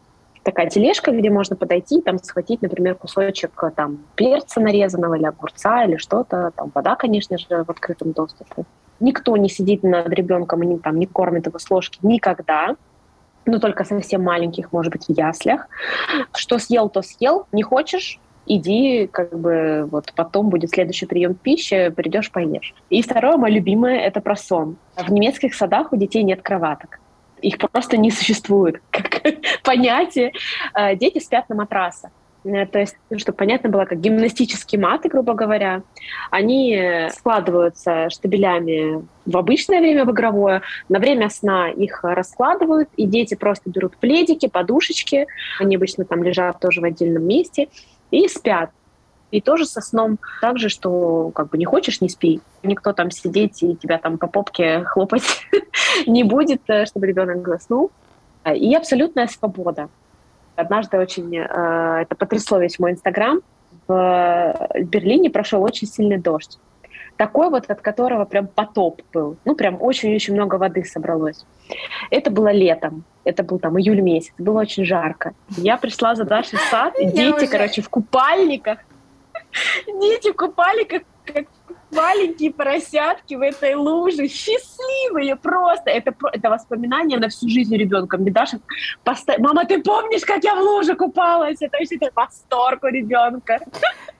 такая 0.44 0.70
тележка, 0.70 1.10
где 1.10 1.30
можно 1.30 1.56
подойти, 1.56 2.00
там 2.00 2.22
схватить, 2.22 2.62
например, 2.62 2.94
кусочек 2.94 3.60
э, 3.60 3.72
там 3.74 3.98
перца 4.14 4.60
нарезанного 4.60 5.14
или 5.14 5.24
огурца 5.24 5.82
или 5.82 5.96
что-то, 5.96 6.52
там 6.54 6.70
вода, 6.72 6.94
конечно 6.94 7.38
же, 7.38 7.64
в 7.64 7.68
открытом 7.68 8.12
доступе. 8.12 8.62
Никто 9.00 9.36
не 9.36 9.48
сидит 9.48 9.82
над 9.82 10.08
ребенком 10.10 10.62
и 10.62 10.66
не, 10.66 10.78
там, 10.78 10.96
не 10.96 11.06
кормит 11.06 11.46
его 11.46 11.58
с 11.58 11.68
ложки 11.68 11.98
никогда, 12.02 12.76
ну, 13.46 13.58
только 13.58 13.82
совсем 13.82 14.22
маленьких, 14.22 14.72
может 14.72 14.92
быть, 14.92 15.06
в 15.06 15.10
яслях. 15.10 15.66
Что 16.34 16.58
съел, 16.60 16.88
то 16.88 17.02
съел. 17.02 17.46
Не 17.50 17.62
хочешь, 17.62 18.20
иди, 18.46 19.06
как 19.06 19.38
бы, 19.38 19.88
вот 19.90 20.12
потом 20.14 20.50
будет 20.50 20.70
следующий 20.70 21.06
прием 21.06 21.34
пищи, 21.34 21.90
придешь, 21.90 22.30
поешь. 22.30 22.74
И 22.90 23.02
второе, 23.02 23.36
мое 23.36 23.52
любимое, 23.52 24.00
это 24.00 24.20
про 24.20 24.36
сон. 24.36 24.76
В 24.96 25.10
немецких 25.12 25.54
садах 25.54 25.92
у 25.92 25.96
детей 25.96 26.22
нет 26.22 26.42
кроваток. 26.42 27.00
Их 27.40 27.58
просто 27.58 27.96
не 27.96 28.10
существует 28.10 28.80
как 28.90 29.20
понятие. 29.62 30.32
А, 30.72 30.94
дети 30.94 31.18
спят 31.18 31.48
на 31.48 31.56
матрасах. 31.56 32.10
Э, 32.44 32.66
то 32.66 32.78
есть, 32.78 32.96
ну, 33.10 33.18
чтобы 33.18 33.36
понятно 33.36 33.70
было, 33.70 33.84
как 33.84 34.00
гимнастические 34.00 34.80
маты, 34.80 35.08
грубо 35.08 35.34
говоря, 35.34 35.82
они 36.30 37.08
складываются 37.10 38.10
штабелями 38.10 39.06
в 39.26 39.36
обычное 39.36 39.80
время, 39.80 40.04
в 40.04 40.10
игровое. 40.10 40.62
На 40.88 40.98
время 40.98 41.30
сна 41.30 41.70
их 41.70 42.04
раскладывают, 42.04 42.88
и 42.96 43.06
дети 43.06 43.34
просто 43.34 43.70
берут 43.70 43.96
пледики, 43.96 44.46
подушечки. 44.46 45.26
Они 45.58 45.76
обычно 45.76 46.04
там 46.04 46.22
лежат 46.22 46.60
тоже 46.60 46.80
в 46.80 46.84
отдельном 46.84 47.26
месте 47.26 47.68
и 48.14 48.28
спят. 48.28 48.70
И 49.30 49.40
тоже 49.40 49.66
со 49.66 49.80
сном 49.80 50.18
так 50.40 50.58
же, 50.58 50.68
что 50.68 51.30
как 51.34 51.48
бы 51.48 51.58
не 51.58 51.64
хочешь, 51.64 52.00
не 52.00 52.08
спи. 52.08 52.40
Никто 52.62 52.92
там 52.92 53.10
сидеть 53.10 53.62
и 53.62 53.74
тебя 53.74 53.98
там 53.98 54.18
по 54.18 54.28
попке 54.28 54.84
хлопать 54.86 55.46
не 56.06 56.22
будет, 56.24 56.62
э, 56.68 56.86
чтобы 56.86 57.06
ребенок 57.06 57.46
заснул. 57.46 57.90
И 58.54 58.74
абсолютная 58.74 59.26
свобода. 59.26 59.88
Однажды 60.54 60.98
очень 60.98 61.36
э, 61.36 62.02
это 62.02 62.14
потрясло 62.14 62.58
весь 62.58 62.78
мой 62.78 62.92
инстаграм. 62.92 63.40
В 63.88 64.68
Берлине 64.78 65.30
прошел 65.30 65.62
очень 65.62 65.88
сильный 65.88 66.18
дождь. 66.18 66.58
Такой 67.16 67.50
вот, 67.50 67.70
от 67.70 67.80
которого 67.80 68.24
прям 68.24 68.46
потоп 68.46 69.02
был. 69.12 69.36
Ну, 69.44 69.54
прям 69.54 69.80
очень-очень 69.80 70.34
много 70.34 70.56
воды 70.56 70.84
собралось. 70.84 71.44
Это 72.10 72.30
было 72.30 72.52
летом 72.52 73.04
это 73.24 73.42
был 73.42 73.58
там 73.58 73.78
июль 73.80 74.00
месяц, 74.00 74.32
было 74.38 74.60
очень 74.60 74.84
жарко. 74.84 75.34
Я 75.56 75.76
пришла 75.76 76.14
за 76.14 76.24
Дашей 76.24 76.58
в 76.58 76.62
сад, 76.62 76.94
и 76.98 77.06
дети, 77.06 77.46
короче, 77.46 77.82
в 77.82 77.88
купальниках, 77.88 78.78
дети 79.86 80.30
в 80.30 80.36
купальниках, 80.36 81.02
маленькие 81.94 82.52
поросятки 82.52 83.34
в 83.34 83.40
этой 83.40 83.74
луже, 83.74 84.28
счастливые 84.28 85.36
просто. 85.36 85.90
Это, 85.90 86.14
это 86.32 86.50
воспоминание 86.50 87.18
на 87.18 87.28
всю 87.28 87.48
жизнь 87.48 87.74
ребенка. 87.76 88.18
Мне 88.18 88.30
Даша 88.30 88.60
постоянно... 89.04 89.48
Мама, 89.48 89.64
ты 89.64 89.82
помнишь, 89.82 90.22
как 90.22 90.44
я 90.44 90.54
в 90.54 90.60
луже 90.60 90.94
купалась? 90.94 91.58
Это 91.60 91.78
вообще 91.78 91.98
восторг 92.14 92.84
у 92.84 92.88
ребенка. 92.88 93.60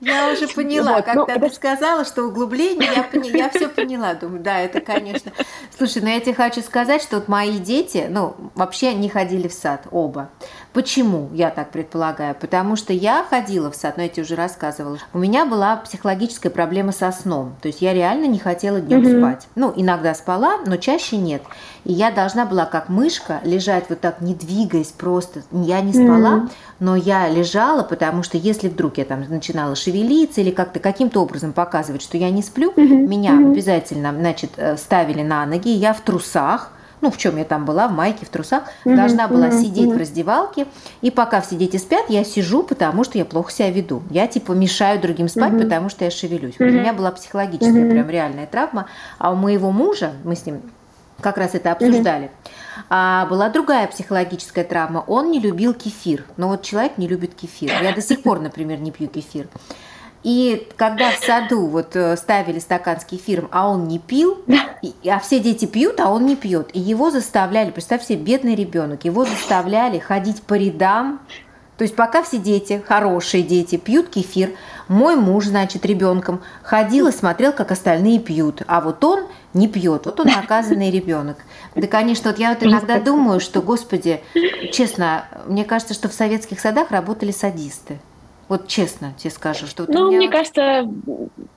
Я 0.00 0.33
уже 0.33 0.49
поняла, 0.49 0.97
вот, 0.97 1.04
когда 1.04 1.21
ну, 1.21 1.26
ты 1.26 1.33
это... 1.33 1.54
сказала, 1.54 2.04
что 2.04 2.25
углубление, 2.25 2.90
я, 2.95 3.02
поня... 3.04 3.31
я 3.31 3.50
все 3.50 3.69
поняла. 3.69 4.14
Думаю, 4.14 4.43
да, 4.43 4.59
это, 4.61 4.81
конечно. 4.81 5.33
Слушай, 5.76 6.02
но 6.02 6.09
ну 6.09 6.14
я 6.14 6.21
тебе 6.21 6.35
хочу 6.35 6.61
сказать, 6.61 7.02
что 7.02 7.16
вот 7.16 7.28
мои 7.28 7.59
дети, 7.59 8.07
ну, 8.09 8.37
вообще 8.54 8.95
не 8.95 9.09
ходили 9.09 9.49
в 9.49 9.52
сад, 9.52 9.87
оба. 9.90 10.31
Почему, 10.75 11.31
я 11.33 11.50
так 11.50 11.71
предполагаю? 11.71 12.35
Потому 12.35 12.75
что 12.75 12.93
я 12.93 13.25
ходила 13.31 13.71
в 13.71 13.76
сад, 13.76 13.97
но 13.97 14.02
я 14.02 14.09
тебе 14.09 14.25
уже 14.25 14.35
рассказывала. 14.35 14.99
У 15.12 15.19
меня 15.19 15.47
была 15.47 15.76
психологическая 15.76 16.50
проблема 16.50 16.90
со 16.90 17.12
сном. 17.12 17.54
То 17.62 17.69
есть 17.69 17.81
я 17.81 17.95
реально 17.95 18.26
не 18.26 18.40
хотела 18.40 18.81
днем 18.81 19.02
mm 19.02 19.19
спать. 19.19 19.47
Ну, 19.54 19.73
иногда 19.76 20.14
спала, 20.14 20.59
но 20.66 20.76
чаще 20.76 21.16
нет. 21.16 21.43
И 21.85 21.93
я 21.93 22.11
должна 22.11 22.45
была 22.45 22.64
как 22.64 22.88
мышка 22.88 23.40
лежать 23.45 23.85
вот 23.88 24.00
так, 24.00 24.21
не 24.21 24.35
двигаясь 24.35 24.88
просто. 24.88 25.45
Я 25.52 25.81
не 25.81 25.93
спала, 25.93 26.38
mm 26.38 26.50
но 26.81 26.97
я 26.97 27.28
лежала, 27.28 27.85
потому 27.85 28.25
что 28.25 28.37
если 28.37 28.69
вдруг 28.69 28.99
я 28.99 29.04
там 29.04 29.25
начинала 29.28 29.76
шевелиться 29.76 30.40
или 30.40 30.50
как-то 30.50 30.81
каким-то 30.81 31.23
образом 31.23 31.52
показывать, 31.52 32.02
что 32.02 32.19
я 32.19 32.31
не 32.31 32.43
сплю, 32.43 32.73
mm 32.73 33.07
меня 33.07 33.31
mm 33.31 33.52
обязательно, 33.52 34.12
значит, 34.12 34.50
э, 34.57 34.76
ставили 34.76 35.23
на 35.23 35.47
ноги, 35.47 35.69
я 35.69 35.95
в 35.95 36.00
трусах, 36.00 36.73
ну, 37.04 37.11
в 37.11 37.18
чем 37.18 37.37
я 37.37 37.44
там 37.44 37.66
была, 37.66 37.87
в 37.87 37.92
майке, 37.92 38.25
в 38.25 38.30
трусах, 38.30 38.64
mm-hmm. 38.64 38.96
должна 38.96 39.28
была 39.28 39.49
mm-hmm. 39.49 39.61
сидеть 39.61 39.88
mm-hmm. 39.90 39.94
в 39.94 39.99
раздевалке, 39.99 40.66
и 41.02 41.11
пока 41.11 41.42
все 41.42 41.54
дети 41.54 41.76
спят, 41.76 42.06
я 42.08 42.25
сижу, 42.25 42.62
потому 42.62 43.04
что 43.04 43.18
я 43.18 43.26
плохо 43.26 43.52
себя 43.52 43.70
веду. 43.70 44.02
Я, 44.08 44.26
типа, 44.26 44.52
мешаю 44.52 44.99
другим 44.99 45.28
спать, 45.28 45.52
mm-hmm. 45.52 45.62
потому 45.64 45.90
что 45.90 46.06
я 46.06 46.11
шевелюсь. 46.11 46.54
Mm-hmm. 46.54 46.68
У 46.68 46.73
меня 46.73 46.94
была 46.94 47.11
психологическая, 47.11 47.84
mm-hmm. 47.84 47.90
прям 47.90 48.08
реальная 48.08 48.46
травма, 48.46 48.87
а 49.18 49.32
у 49.32 49.37
моего 49.37 49.70
мужа, 49.70 50.12
мы 50.25 50.34
с 50.34 50.46
ним 50.46 50.62
как 51.20 51.37
раз 51.37 51.54
это 51.54 51.73
обсуждали. 51.73 52.26
Mm-hmm. 52.26 52.84
А 52.88 53.26
была 53.26 53.50
другая 53.50 53.87
психологическая 53.87 54.64
травма. 54.64 55.04
Он 55.06 55.30
не 55.30 55.40
любил 55.40 55.75
кефир. 55.75 56.25
Но 56.38 56.49
вот 56.49 56.62
человек 56.62 56.96
не 56.96 57.06
любит 57.06 57.34
кефир. 57.34 57.70
Я 57.82 57.94
до 57.94 58.00
сих 58.00 58.23
пор, 58.23 58.40
например, 58.40 58.80
не 58.80 58.90
пью 58.90 59.08
кефир. 59.08 59.46
И 60.25 60.66
когда 60.76 61.11
в 61.11 61.23
саду 61.23 61.66
вот 61.66 61.95
э, 61.95 62.16
ставили 62.16 62.59
стакан 62.59 62.99
с 62.99 63.04
кефиром, 63.04 63.49
а 63.52 63.69
он 63.69 63.87
не 63.87 63.99
пил, 63.99 64.38
а 65.07 65.19
все 65.21 65.38
дети 65.38 65.66
пьют, 65.66 66.00
а 66.00 66.11
он 66.11 66.25
не 66.25 66.35
пьет, 66.35 66.71
и 66.73 66.81
его 66.81 67.11
заставляли, 67.11 67.71
представь 67.71 68.02
себе, 68.02 68.16
бедный 68.16 68.54
ребенок, 68.54 69.04
его 69.04 69.26
заставляли 69.26 69.99
ходить 69.99 70.43
по 70.43 70.54
рядам, 70.54 71.21
то 71.76 71.83
есть 71.83 71.95
пока 71.95 72.23
все 72.23 72.38
дети, 72.38 72.83
хорошие 72.87 73.43
дети, 73.43 73.76
пьют 73.76 74.09
кефир, 74.09 74.52
мой 74.88 75.16
муж, 75.16 75.45
значит, 75.47 75.85
ребенком 75.85 76.40
ходил 76.62 77.09
и 77.09 77.12
смотрел, 77.12 77.52
как 77.52 77.71
остальные 77.71 78.19
пьют, 78.21 78.62
а 78.66 78.81
вот 78.81 79.04
он 79.04 79.26
не 79.52 79.69
пьет, 79.69 80.07
вот 80.07 80.21
он 80.21 80.28
наказанный 80.28 80.90
ребенок. 80.90 81.37
Да, 81.75 81.87
конечно, 81.87 82.31
вот 82.31 82.38
я 82.38 82.54
вот 82.54 82.62
иногда 82.62 82.99
думаю, 82.99 83.40
что, 83.40 83.61
господи, 83.61 84.23
честно, 84.73 85.26
мне 85.47 85.66
кажется, 85.66 85.93
что 85.93 86.09
в 86.09 86.14
советских 86.14 86.61
садах 86.61 86.90
работали 86.90 87.31
садисты. 87.31 87.99
Вот 88.48 88.68
честно 88.68 89.14
тебе 89.16 89.30
скажу, 89.30 89.66
что... 89.66 89.86
Ну, 89.88 90.08
меня... 90.08 90.18
мне 90.18 90.28
кажется, 90.28 90.88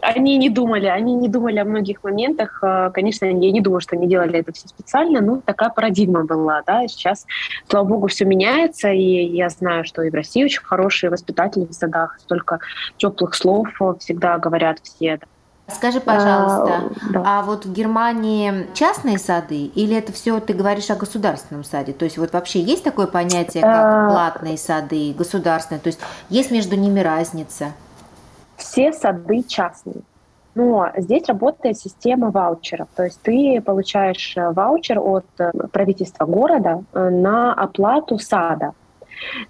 они 0.02 0.38
не 0.38 0.50
думали, 0.50 0.86
они 0.86 1.16
не 1.16 1.28
думали 1.28 1.60
о 1.60 1.66
многих 1.66 2.04
моментах. 2.04 2.60
А, 2.62 2.90
конечно, 2.92 3.26
я 3.26 3.52
не 3.52 3.62
думаю, 3.62 3.82
что 3.82 3.96
они 3.96 4.08
делали 4.08 4.40
это 4.40 4.54
все 4.54 4.68
специально, 4.68 5.22
но 5.22 5.42
такая 5.44 5.70
парадигма 5.70 6.24
была, 6.24 6.64
да. 6.66 6.88
Сейчас, 6.88 7.26
слава 7.68 7.86
богу, 7.86 8.08
все 8.08 8.26
меняется, 8.26 8.90
и 8.90 9.02
я 9.02 9.50
знаю, 9.50 9.84
что 9.86 10.02
и 10.02 10.10
в 10.10 10.14
России 10.14 10.46
очень 10.46 10.62
хорошие 10.62 11.10
воспитатели 11.10 11.66
в 11.66 11.74
садах, 11.74 12.20
столько 12.20 12.60
теплых 12.98 13.36
слов 13.36 13.68
всегда 14.00 14.38
говорят 14.38 14.80
все. 14.82 15.20
Скажи, 15.70 16.00
пожалуйста, 16.00 16.76
а, 16.76 17.12
да. 17.12 17.24
а 17.26 17.42
вот 17.44 17.66
в 17.66 17.74
Германии 17.74 18.68
частные 18.74 19.18
сады 19.18 19.66
или 19.66 19.98
это 19.98 20.14
все 20.14 20.40
ты 20.40 20.54
говоришь 20.54 20.90
о 20.90 20.96
государственном 20.96 21.66
саде? 21.66 21.92
То 21.92 22.06
есть 22.06 22.18
вот 22.18 22.32
вообще 22.32 22.62
есть 22.62 22.86
такое 22.86 23.06
понятие, 23.06 23.64
как 23.64 23.86
а... 23.86 24.10
платные 24.10 24.58
сады, 24.58 25.14
государственные? 25.14 25.82
То 25.82 25.88
есть 25.88 26.00
есть 26.30 26.52
между 26.52 26.78
ними 26.78 27.02
разница? 27.02 27.74
Все 28.56 28.94
сады 28.94 29.44
частные. 29.44 30.04
Но 30.56 30.90
здесь 30.96 31.28
работает 31.28 31.78
система 31.78 32.32
ваучеров. 32.32 32.88
То 32.96 33.04
есть 33.04 33.22
ты 33.22 33.62
получаешь 33.64 34.36
э, 34.36 34.52
ваучер 34.52 35.00
от 35.00 35.26
э, 35.38 35.52
правительства 35.72 36.26
города 36.26 36.84
э, 36.94 37.10
на 37.10 37.54
оплату 37.54 38.18
сада 38.18 38.72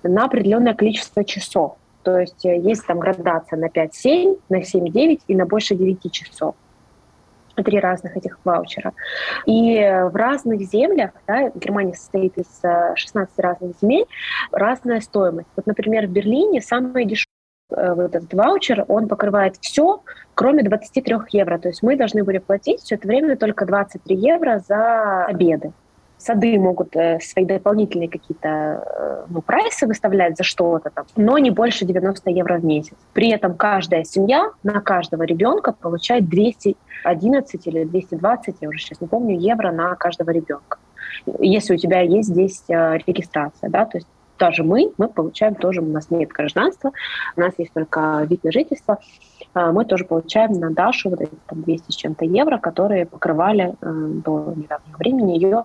на 0.03 0.25
определенное 0.25 0.73
количество 0.73 1.23
часов. 1.23 1.75
То 2.07 2.19
есть 2.19 2.45
э, 2.45 2.57
есть 2.57 2.87
там 2.87 2.99
градация 2.99 3.59
на 3.59 3.65
5-7, 3.65 4.39
на 4.47 4.61
7-9 4.61 5.19
и 5.27 5.35
на 5.35 5.45
больше 5.45 5.75
9 5.75 6.09
часов 6.09 6.55
три 7.65 7.79
разных 7.79 8.15
этих 8.15 8.39
ваучера. 8.45 8.93
И 9.45 9.79
в 9.79 10.15
разных 10.15 10.61
землях, 10.61 11.09
да, 11.27 11.49
Германия 11.49 11.95
состоит 11.95 12.37
из 12.37 12.61
16 12.95 13.33
э, 13.37 13.41
разных 13.41 13.75
земель, 13.81 14.05
разная 14.53 15.01
стоимость. 15.01 15.49
Вот, 15.57 15.65
например, 15.65 16.07
в 16.07 16.11
Берлине 16.11 16.61
самый 16.61 17.03
дешевый 17.03 17.27
э, 17.71 17.93
вот 17.93 18.15
этот 18.15 18.33
ваучер, 18.33 18.85
он 18.87 19.09
покрывает 19.09 19.57
все, 19.59 20.01
кроме 20.33 20.63
23 20.63 21.15
евро. 21.31 21.57
То 21.57 21.67
есть 21.67 21.83
мы 21.83 21.97
должны 21.97 22.23
были 22.23 22.37
платить 22.37 22.83
все 22.83 22.95
это 22.95 23.05
время 23.05 23.35
только 23.35 23.65
23 23.65 24.15
евро 24.15 24.59
за 24.65 25.25
обеды. 25.25 25.73
Сады 26.17 26.57
могут 26.57 26.95
э, 26.95 27.19
свои 27.19 27.45
дополнительные 27.45 28.09
какие-то 28.09 28.47
э, 28.47 29.25
ну, 29.29 29.41
прайсы 29.41 29.85
выставлять 29.85 30.35
за 30.35 30.43
что-то 30.43 30.89
там, 30.89 31.05
но 31.15 31.37
не 31.37 31.51
больше 31.51 31.85
90 31.85 32.31
евро 32.31 32.57
в 32.57 32.65
месяц. 32.65 32.95
При 33.13 33.29
этом 33.29 33.55
каждая 33.55 34.03
семья 34.03 34.49
на 34.63 34.81
каждого 34.81 35.23
ребенка 35.23 35.73
получает 35.73 36.27
211 36.27 37.67
или 37.67 37.83
220, 37.83 38.55
я 38.61 38.69
уже 38.69 38.79
сейчас 38.79 38.99
не 38.99 39.07
помню, 39.07 39.37
евро 39.37 39.71
на 39.71 39.93
каждого 39.95 40.31
ребенка. 40.31 40.79
Если 41.39 41.75
у 41.75 41.77
тебя 41.77 42.01
есть 42.01 42.29
здесь 42.29 42.63
э, 42.67 42.97
регистрация, 43.05 43.69
да, 43.69 43.85
то 43.85 43.99
есть 43.99 44.07
даже 44.39 44.63
мы, 44.63 44.91
мы 44.97 45.09
получаем 45.09 45.53
тоже, 45.53 45.81
у 45.81 45.85
нас 45.85 46.09
нет 46.09 46.29
гражданства, 46.29 46.91
у 47.35 47.39
нас 47.39 47.53
есть 47.59 47.73
только 47.73 48.25
вид 48.29 48.43
на 48.43 48.51
жительство, 48.51 48.99
мы 49.55 49.83
тоже 49.83 50.05
получаем 50.05 50.51
на 50.51 50.69
Дашу 50.69 51.09
вот 51.09 51.21
эти 51.21 51.31
там 51.47 51.63
200 51.63 51.91
с 51.91 51.95
чем-то 51.95 52.25
евро, 52.25 52.59
которые 52.59 53.07
покрывали 53.07 53.73
до 53.81 54.53
недавнего 54.55 54.97
времени 54.99 55.39
ее 55.39 55.63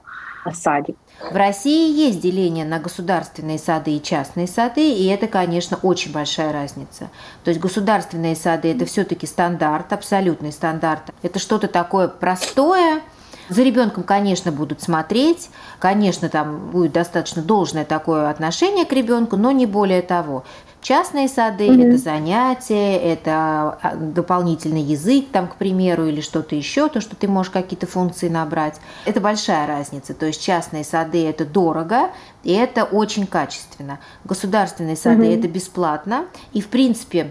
садик. 0.51 0.97
В 1.31 1.37
России 1.37 1.95
есть 1.95 2.21
деление 2.21 2.65
на 2.65 2.79
государственные 2.79 3.59
сады 3.59 3.97
и 3.97 4.03
частные 4.03 4.49
сады, 4.49 4.93
и 4.93 5.07
это, 5.07 5.29
конечно, 5.29 5.79
очень 5.83 6.13
большая 6.13 6.53
разница. 6.53 7.11
То 7.45 7.51
есть 7.51 7.61
государственные 7.61 8.35
сады– 8.35 8.73
это 8.75 8.85
все-таки 8.85 9.27
стандарт, 9.27 9.93
абсолютный 9.93 10.53
стандарт. 10.53 11.13
Это 11.23 11.39
что-то 11.39 11.69
такое 11.69 12.09
простое, 12.09 13.03
за 13.49 13.63
ребенком, 13.63 14.03
конечно, 14.03 14.51
будут 14.53 14.81
смотреть, 14.81 15.51
конечно, 15.79 16.29
там 16.29 16.71
будет 16.71 16.93
достаточно 16.93 17.43
должное 17.43 17.85
такое 17.85 18.31
отношение 18.31 18.87
к 18.87 18.93
ребенку, 18.93 19.37
но 19.37 19.53
не 19.53 19.67
более 19.67 20.03
того. 20.03 20.45
Частные 20.83 21.29
сады 21.29 21.69
mm-hmm. 21.69 21.89
это 21.89 21.97
занятия, 21.97 22.97
это 22.97 23.79
а, 23.81 23.95
дополнительный 23.95 24.83
язык, 24.83 25.27
там, 25.31 25.47
к 25.47 25.55
примеру, 25.55 26.09
или 26.09 26.21
что-то 26.21 26.57
еще, 26.57 26.89
то, 26.89 27.01
что 27.01 27.15
ты 27.15 27.29
можешь 27.29 27.53
какие-то 27.53 27.87
функции 27.87 28.29
набрать. 28.29 28.81
Это 29.07 29.21
большая 29.21 29.69
разница. 29.69 30.13
То 30.13 30.27
есть 30.27 30.43
частные 30.43 30.83
сады 30.83 31.25
это 31.25 31.45
дорого, 31.45 32.11
и 32.43 32.53
это 32.53 32.83
очень 32.83 33.29
качественно. 33.29 34.01
Государственные 34.25 34.97
сады 34.97 35.27
mm-hmm. 35.27 35.39
это 35.39 35.49
бесплатно. 35.49 36.25
И 36.53 36.61
в 36.61 36.67
принципе, 36.67 37.31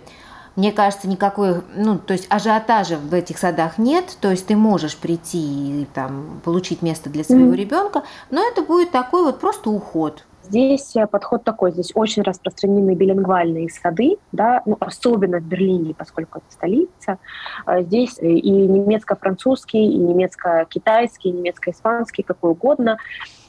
мне 0.56 0.72
кажется, 0.72 1.10
никакой, 1.10 1.62
ну, 1.76 2.00
то 2.00 2.14
есть 2.14 2.28
ажиотажа 2.30 2.96
в 2.96 3.14
этих 3.14 3.38
садах 3.38 3.78
нет, 3.78 4.18
то 4.22 4.32
есть 4.32 4.48
ты 4.48 4.56
можешь 4.56 4.96
прийти 4.96 5.82
и 5.82 5.88
там 5.94 6.40
получить 6.46 6.82
место 6.82 7.10
для 7.10 7.26
своего 7.26 7.52
mm-hmm. 7.52 7.58
ребенка, 7.58 8.04
но 8.30 8.42
это 8.48 8.62
будет 8.62 8.92
такой 8.92 9.26
вот 9.26 9.42
просто 9.42 9.70
уход. 9.70 10.24
Здесь 10.52 10.98
э, 10.98 11.08
подход 11.08 11.46
такой, 11.46 11.72
здесь 11.72 11.94
очень 11.96 12.24
распространены 12.24 12.94
билингвальные 12.94 13.70
сады, 13.70 14.18
да, 14.34 14.62
ну, 14.66 14.76
особенно 14.82 15.40
в 15.40 15.44
Берлине, 15.44 15.96
поскольку 15.98 16.40
это 16.40 16.52
столица. 16.52 17.20
А 17.66 17.82
здесь 17.84 18.20
и 18.20 18.52
немецко-французский, 18.52 19.86
и 19.86 19.98
немецко-китайский, 19.98 21.30
и 21.30 21.32
немецко-испанский, 21.32 22.24
какой 22.24 22.52
угодно. 22.52 22.98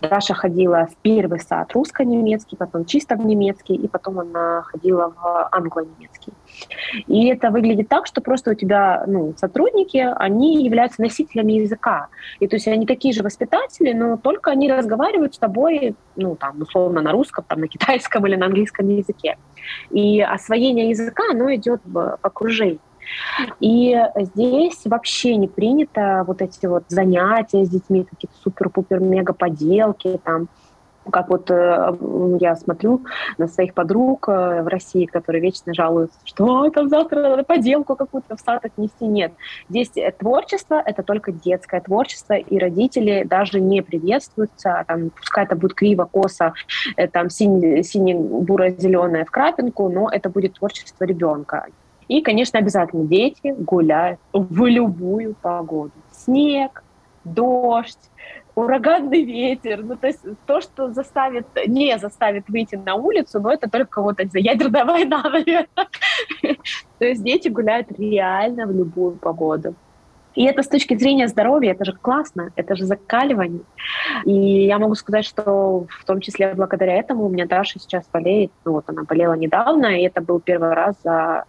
Даша 0.01 0.35
ходила 0.35 0.87
в 0.87 0.95
первый 1.03 1.41
сад 1.41 1.73
русско-немецкий, 1.73 2.55
потом 2.55 2.85
чисто 2.85 3.17
в 3.17 3.27
немецкий, 3.27 3.75
и 3.75 3.89
потом 3.89 4.21
она 4.21 4.63
ходила 4.63 5.09
в 5.09 5.49
англо-немецкий. 5.51 6.33
И 7.07 7.29
это 7.29 7.51
выглядит 7.51 7.89
так, 7.89 8.07
что 8.07 8.21
просто 8.21 8.53
у 8.53 8.55
тебя 8.55 9.05
ну, 9.07 9.35
сотрудники, 9.37 9.99
они 10.17 10.65
являются 10.65 11.01
носителями 11.01 11.53
языка. 11.53 12.09
И 12.41 12.47
то 12.47 12.57
есть 12.57 12.69
они 12.69 12.87
такие 12.87 13.15
же 13.15 13.23
воспитатели, 13.23 13.93
но 13.93 14.17
только 14.17 14.51
они 14.51 14.71
разговаривают 14.71 15.35
с 15.35 15.39
тобой, 15.39 15.95
ну, 16.17 16.37
там, 16.37 16.61
условно, 16.63 17.01
на 17.01 17.13
русском, 17.13 17.45
там, 17.47 17.61
на 17.61 17.69
китайском 17.69 18.27
или 18.27 18.37
на 18.37 18.47
английском 18.47 18.89
языке. 18.89 19.37
И 19.91 20.21
освоение 20.21 20.91
языка, 20.91 21.25
оно 21.31 21.55
идет 21.55 21.81
в 21.85 22.19
окружении. 22.23 22.81
И 23.61 23.97
здесь 24.17 24.81
вообще 24.85 25.37
не 25.37 25.49
принято 25.49 26.25
вот 26.27 26.41
эти 26.41 26.67
вот 26.67 26.85
занятия 26.89 27.65
с 27.65 27.69
детьми, 27.69 28.05
какие-то 28.05 28.37
супер-пупер-мега 28.43 29.33
поделки, 29.33 30.21
там, 30.25 30.49
как 31.11 31.29
вот 31.29 31.51
э, 31.51 31.97
я 32.41 32.55
смотрю 32.57 33.03
на 33.39 33.49
своих 33.49 33.75
подруг 33.75 34.29
э, 34.29 34.63
в 34.63 34.69
России, 34.69 35.07
которые 35.07 35.43
вечно 35.43 35.75
жалуются, 35.75 36.19
что 36.25 36.71
там 36.71 36.89
завтра 36.89 37.23
надо 37.23 37.43
поделку 37.43 37.97
какую-то 37.97 38.37
в 38.37 38.41
сад 38.41 38.65
отнести. 38.65 39.07
Нет. 39.07 39.33
Здесь 39.69 39.91
э, 39.97 40.13
творчество— 40.13 40.81
это 40.87 41.03
только 41.03 41.33
детское 41.33 41.81
творчество, 41.81 42.35
и 42.35 42.59
родители 42.59 43.25
даже 43.25 43.61
не 43.61 43.83
приветствуются, 43.83 44.81
а 44.81 44.85
там, 44.85 45.11
пускай 45.11 45.45
это 45.45 45.57
будет 45.57 45.75
криво, 45.75 46.09
косо, 46.11 46.55
там 47.13 47.31
сине-буро-зеленое 47.31 49.25
в 49.25 49.31
крапинку, 49.31 49.89
но 49.89 50.09
это 50.11 50.29
будет 50.29 50.55
творчество 50.55 51.05
ребенка. 51.05 51.67
И, 52.09 52.21
конечно, 52.21 52.59
обязательно 52.59 53.05
дети 53.05 53.55
гуляют 53.59 54.21
в 54.33 54.67
любую 54.67 55.35
погоду. 55.41 55.93
Снег, 56.11 56.83
дождь, 57.25 58.11
ураганный 58.55 59.23
ветер, 59.23 59.83
ну 59.83 59.97
то 59.97 60.07
есть 60.07 60.21
то, 60.47 60.61
что 60.61 60.93
заставит, 60.93 61.47
не 61.67 61.99
заставит 61.99 62.49
выйти 62.49 62.77
на 62.77 62.95
улицу, 62.95 63.41
но 63.41 63.53
это 63.53 63.71
только 63.71 63.91
кого-то 63.91 64.27
за 64.29 64.39
ядерная 64.39 64.85
война, 64.85 65.23
наверное. 65.31 65.67
То 66.99 67.05
есть 67.05 67.23
дети 67.23 67.49
гуляют 67.49 67.89
реально 67.99 68.67
в 68.67 68.73
любую 68.73 69.13
погоду. 69.13 69.75
И 70.35 70.45
это 70.45 70.63
с 70.63 70.69
точки 70.69 70.97
зрения 70.97 71.29
здоровья, 71.29 71.73
это 71.73 71.85
же 71.85 71.93
классно, 71.93 72.53
это 72.57 72.75
же 72.75 72.87
закаливание. 72.87 73.63
И 74.25 74.67
я 74.67 74.79
могу 74.79 74.95
сказать, 74.95 75.27
что 75.27 75.87
в 75.89 76.05
том 76.07 76.21
числе 76.21 76.55
благодаря 76.55 76.95
этому 76.95 77.27
у 77.27 77.29
меня 77.29 77.47
Даша 77.47 77.79
сейчас 77.79 78.05
болеет. 78.11 78.51
Ну 78.65 78.73
вот 78.73 78.85
она 78.87 79.03
болела 79.03 79.35
недавно, 79.35 79.87
и 79.87 80.05
это 80.05 80.23
был 80.23 80.41
первый 80.41 80.73
раз 80.73 80.97
за 81.05 81.45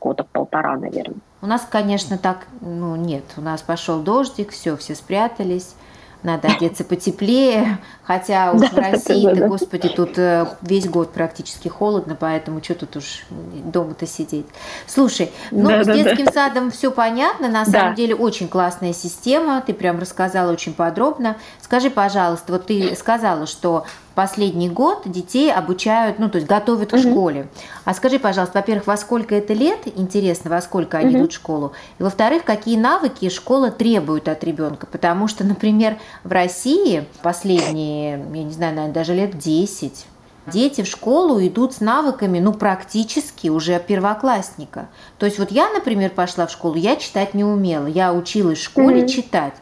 года 0.00 0.24
полтора, 0.24 0.76
наверное. 0.76 1.18
У 1.42 1.46
нас, 1.46 1.66
конечно, 1.70 2.16
так, 2.16 2.46
ну 2.60 2.96
нет, 2.96 3.24
у 3.36 3.40
нас 3.40 3.62
пошел 3.62 4.00
дождик, 4.00 4.50
все, 4.50 4.76
все 4.76 4.94
спрятались. 4.94 5.74
Надо 6.22 6.48
одеться 6.48 6.84
потеплее, 6.84 7.78
хотя 8.02 8.52
уж 8.54 8.70
в 8.70 8.76
России-то, 8.76 9.46
господи, 9.46 9.88
тут 9.88 10.18
э, 10.18 10.46
весь 10.62 10.88
год 10.88 11.12
практически 11.12 11.68
холодно, 11.68 12.16
поэтому 12.18 12.62
что 12.62 12.74
тут 12.74 12.96
уж 12.96 13.24
дома-то 13.30 14.06
сидеть. 14.06 14.46
Слушай, 14.86 15.30
ну 15.50 15.70
с 15.70 15.86
детским 15.86 16.26
садом 16.32 16.70
все 16.70 16.90
понятно, 16.90 17.48
на 17.48 17.64
самом 17.64 17.94
деле 17.94 18.14
очень 18.14 18.48
классная 18.48 18.92
система, 18.92 19.60
ты 19.60 19.74
прям 19.74 19.98
рассказала 19.98 20.52
очень 20.52 20.74
подробно. 20.74 21.36
Скажи, 21.60 21.90
пожалуйста, 21.90 22.52
вот 22.52 22.66
ты 22.66 22.94
сказала, 22.96 23.46
что 23.46 23.84
последний 24.16 24.70
год 24.70 25.02
детей 25.04 25.52
обучают, 25.52 26.18
ну, 26.18 26.28
то 26.28 26.38
есть 26.38 26.48
готовят 26.48 26.90
к 26.90 26.98
школе. 26.98 27.48
А 27.84 27.94
скажи, 27.94 28.18
пожалуйста, 28.18 28.58
во-первых, 28.58 28.86
во 28.86 28.96
сколько 28.96 29.34
это 29.34 29.52
лет, 29.52 29.80
интересно, 29.94 30.50
во 30.50 30.60
сколько 30.62 30.98
они 30.98 31.14
идут 31.14 31.32
в 31.32 31.36
школу, 31.36 31.72
и 32.00 32.02
во-вторых, 32.02 32.42
какие 32.42 32.78
навыки 32.78 33.28
школа 33.28 33.70
требует 33.70 34.28
от 34.28 34.42
ребенка, 34.42 34.86
потому 34.86 35.28
что, 35.28 35.44
например, 35.46 35.98
в 36.24 36.32
России 36.32 37.04
последние, 37.22 38.12
я 38.32 38.42
не 38.42 38.52
знаю, 38.52 38.74
наверное, 38.74 38.94
даже 38.94 39.14
лет 39.14 39.38
10, 39.38 40.06
дети 40.46 40.82
в 40.82 40.86
школу 40.86 41.38
идут 41.46 41.74
с 41.74 41.80
навыками, 41.80 42.40
ну, 42.40 42.54
практически 42.54 43.48
уже 43.48 43.78
первоклассника. 43.78 44.88
То 45.18 45.26
есть 45.26 45.38
вот 45.38 45.50
я, 45.50 45.68
например, 45.68 46.10
пошла 46.10 46.46
в 46.46 46.50
школу, 46.50 46.76
я 46.76 46.96
читать 46.96 47.34
не 47.34 47.44
умела, 47.44 47.86
я 47.86 48.14
училась 48.14 48.58
в 48.58 48.64
школе 48.64 49.02
mm-hmm. 49.02 49.08
читать. 49.08 49.54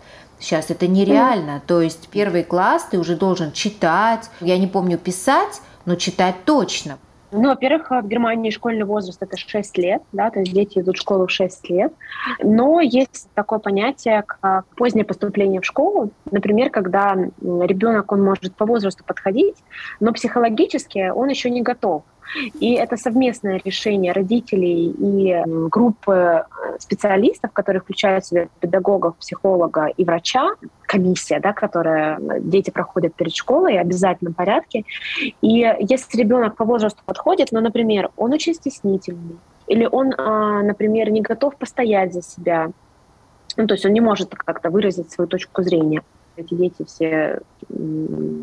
Сейчас 0.45 0.71
это 0.71 0.87
нереально. 0.87 1.63
То 1.67 1.81
есть 1.81 2.11
первый 2.11 2.45
класс 2.45 2.89
ты 2.91 2.99
уже 2.99 3.17
должен 3.17 3.51
читать. 3.53 4.29
Я 4.43 4.59
не 4.59 4.67
помню 4.67 4.99
писать, 4.99 5.63
но 5.87 5.95
читать 5.95 6.35
точно. 6.45 6.99
Ну, 7.33 7.49
во-первых, 7.49 7.91
в 7.91 8.07
Германии 8.07 8.51
школьный 8.51 8.85
возраст 8.85 9.21
это 9.21 9.37
6 9.37 9.79
лет, 9.79 10.03
да, 10.13 10.31
то 10.31 10.41
есть 10.41 10.53
дети 10.53 10.79
идут 10.79 10.99
в 10.99 11.01
школу 11.01 11.27
в 11.27 11.31
6 11.33 11.69
лет. 11.71 11.93
Но 12.41 12.81
есть 12.81 13.29
такое 13.35 13.59
понятие, 13.59 14.23
как 14.23 14.67
позднее 14.77 15.05
поступление 15.05 15.61
в 15.61 15.65
школу. 15.65 16.11
Например, 16.31 16.71
когда 16.71 17.15
ребенок, 17.15 18.13
он 18.13 18.23
может 18.23 18.55
по 18.55 18.67
возрасту 18.67 19.03
подходить, 19.03 19.57
но 19.99 20.13
психологически 20.13 21.11
он 21.13 21.29
еще 21.29 21.51
не 21.51 21.63
готов. 21.63 22.03
И 22.61 22.75
это 22.75 22.97
совместное 22.97 23.61
решение 23.65 24.13
родителей 24.13 24.91
и 24.91 25.43
группы 25.69 26.13
э, 26.13 26.45
специалистов, 26.79 27.53
которые 27.53 27.81
включают 27.81 28.25
в 28.25 28.29
себя 28.29 28.49
педагогов, 28.61 29.17
психолога 29.17 29.87
и 29.87 30.05
врача, 30.05 30.51
комиссия, 30.83 31.41
да, 31.41 31.53
которая 31.53 32.19
дети 32.41 32.71
проходят 32.71 33.15
перед 33.15 33.35
школой 33.35 33.77
в 33.77 33.81
обязательном 33.81 34.35
порядке. 34.35 34.85
И 35.43 35.75
если 35.81 36.19
ребенок 36.19 36.57
по 36.57 36.65
возрасту 36.65 37.03
подходит, 37.05 37.49
ну, 37.53 37.61
например, 37.61 38.11
он 38.17 38.33
очень 38.33 38.55
стеснительный, 38.55 39.39
или 39.67 39.89
он, 39.91 40.13
а, 40.17 40.63
например, 40.63 41.11
не 41.11 41.21
готов 41.21 41.57
постоять 41.57 42.13
за 42.13 42.23
себя, 42.23 42.71
ну, 43.57 43.67
то 43.67 43.75
есть 43.75 43.87
он 43.87 43.93
не 43.93 44.01
может 44.01 44.35
как-то 44.35 44.71
выразить 44.71 45.11
свою 45.11 45.29
точку 45.29 45.63
зрения, 45.63 46.03
эти 46.37 46.55
дети 46.55 46.85
все 46.85 47.41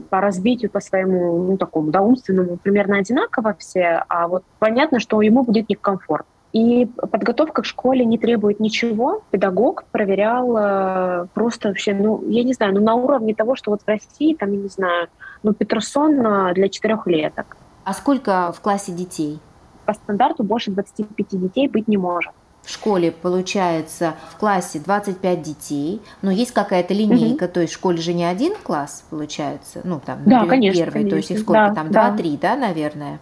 по 0.10 0.22
развитию, 0.22 0.72
по 0.72 0.80
своему, 0.80 1.44
ну, 1.44 1.58
такому, 1.58 1.92
да, 1.92 2.02
умственному 2.02 2.58
примерно 2.58 2.98
одинаково 2.98 3.56
все, 3.60 4.04
а 4.08 4.28
вот 4.28 4.44
понятно, 4.60 5.00
что 5.00 5.22
ему 5.22 5.44
будет 5.44 5.70
некомфортно. 5.70 6.26
И 6.54 6.86
подготовка 6.86 7.62
к 7.62 7.66
школе 7.66 8.04
не 8.04 8.18
требует 8.18 8.60
ничего. 8.60 9.24
Педагог 9.32 9.86
проверял 9.92 10.58
э, 10.58 11.28
просто 11.34 11.70
вообще, 11.70 11.94
ну, 11.94 12.22
я 12.28 12.44
не 12.44 12.54
знаю, 12.54 12.74
ну, 12.74 12.82
на 12.82 12.96
уровне 12.96 13.34
того, 13.34 13.56
что 13.56 13.72
вот 13.72 13.82
в 13.82 13.88
России, 13.88 14.36
там, 14.36 14.52
я 14.52 14.58
не 14.58 14.68
знаю, 14.68 15.08
ну, 15.44 15.54
Петерсон 15.54 16.26
э, 16.26 16.54
для 16.54 16.68
четырехлеток. 16.68 17.56
А 17.86 17.94
сколько 17.94 18.52
в 18.52 18.60
классе 18.60 18.92
детей? 18.92 19.40
По 19.86 19.94
стандарту 19.94 20.44
больше 20.44 20.72
25 20.72 21.28
детей 21.32 21.70
быть 21.70 21.88
не 21.88 21.98
может 21.98 22.34
в 22.64 22.70
школе 22.70 23.12
получается 23.12 24.16
в 24.32 24.38
классе 24.38 24.80
25 24.80 25.42
детей, 25.42 26.02
но 26.22 26.32
есть 26.32 26.52
какая-то 26.52 26.94
линейка, 26.94 27.46
угу. 27.46 27.54
то 27.54 27.62
есть 27.62 27.74
в 27.74 27.76
школе 27.76 27.98
же 27.98 28.14
не 28.14 28.24
один 28.24 28.54
класс 28.56 29.04
получается, 29.10 29.82
ну 29.84 30.00
там, 30.04 30.20
например, 30.20 30.42
да, 30.44 30.48
конечно, 30.48 30.80
первый, 30.80 30.94
конечно. 30.94 31.10
то 31.10 31.16
есть 31.18 31.32
их 31.32 31.40
сколько 31.40 31.68
да, 31.70 31.74
там, 31.74 31.92
да. 31.92 32.16
2-3, 32.16 32.40
да, 32.40 32.56
наверное? 32.56 33.20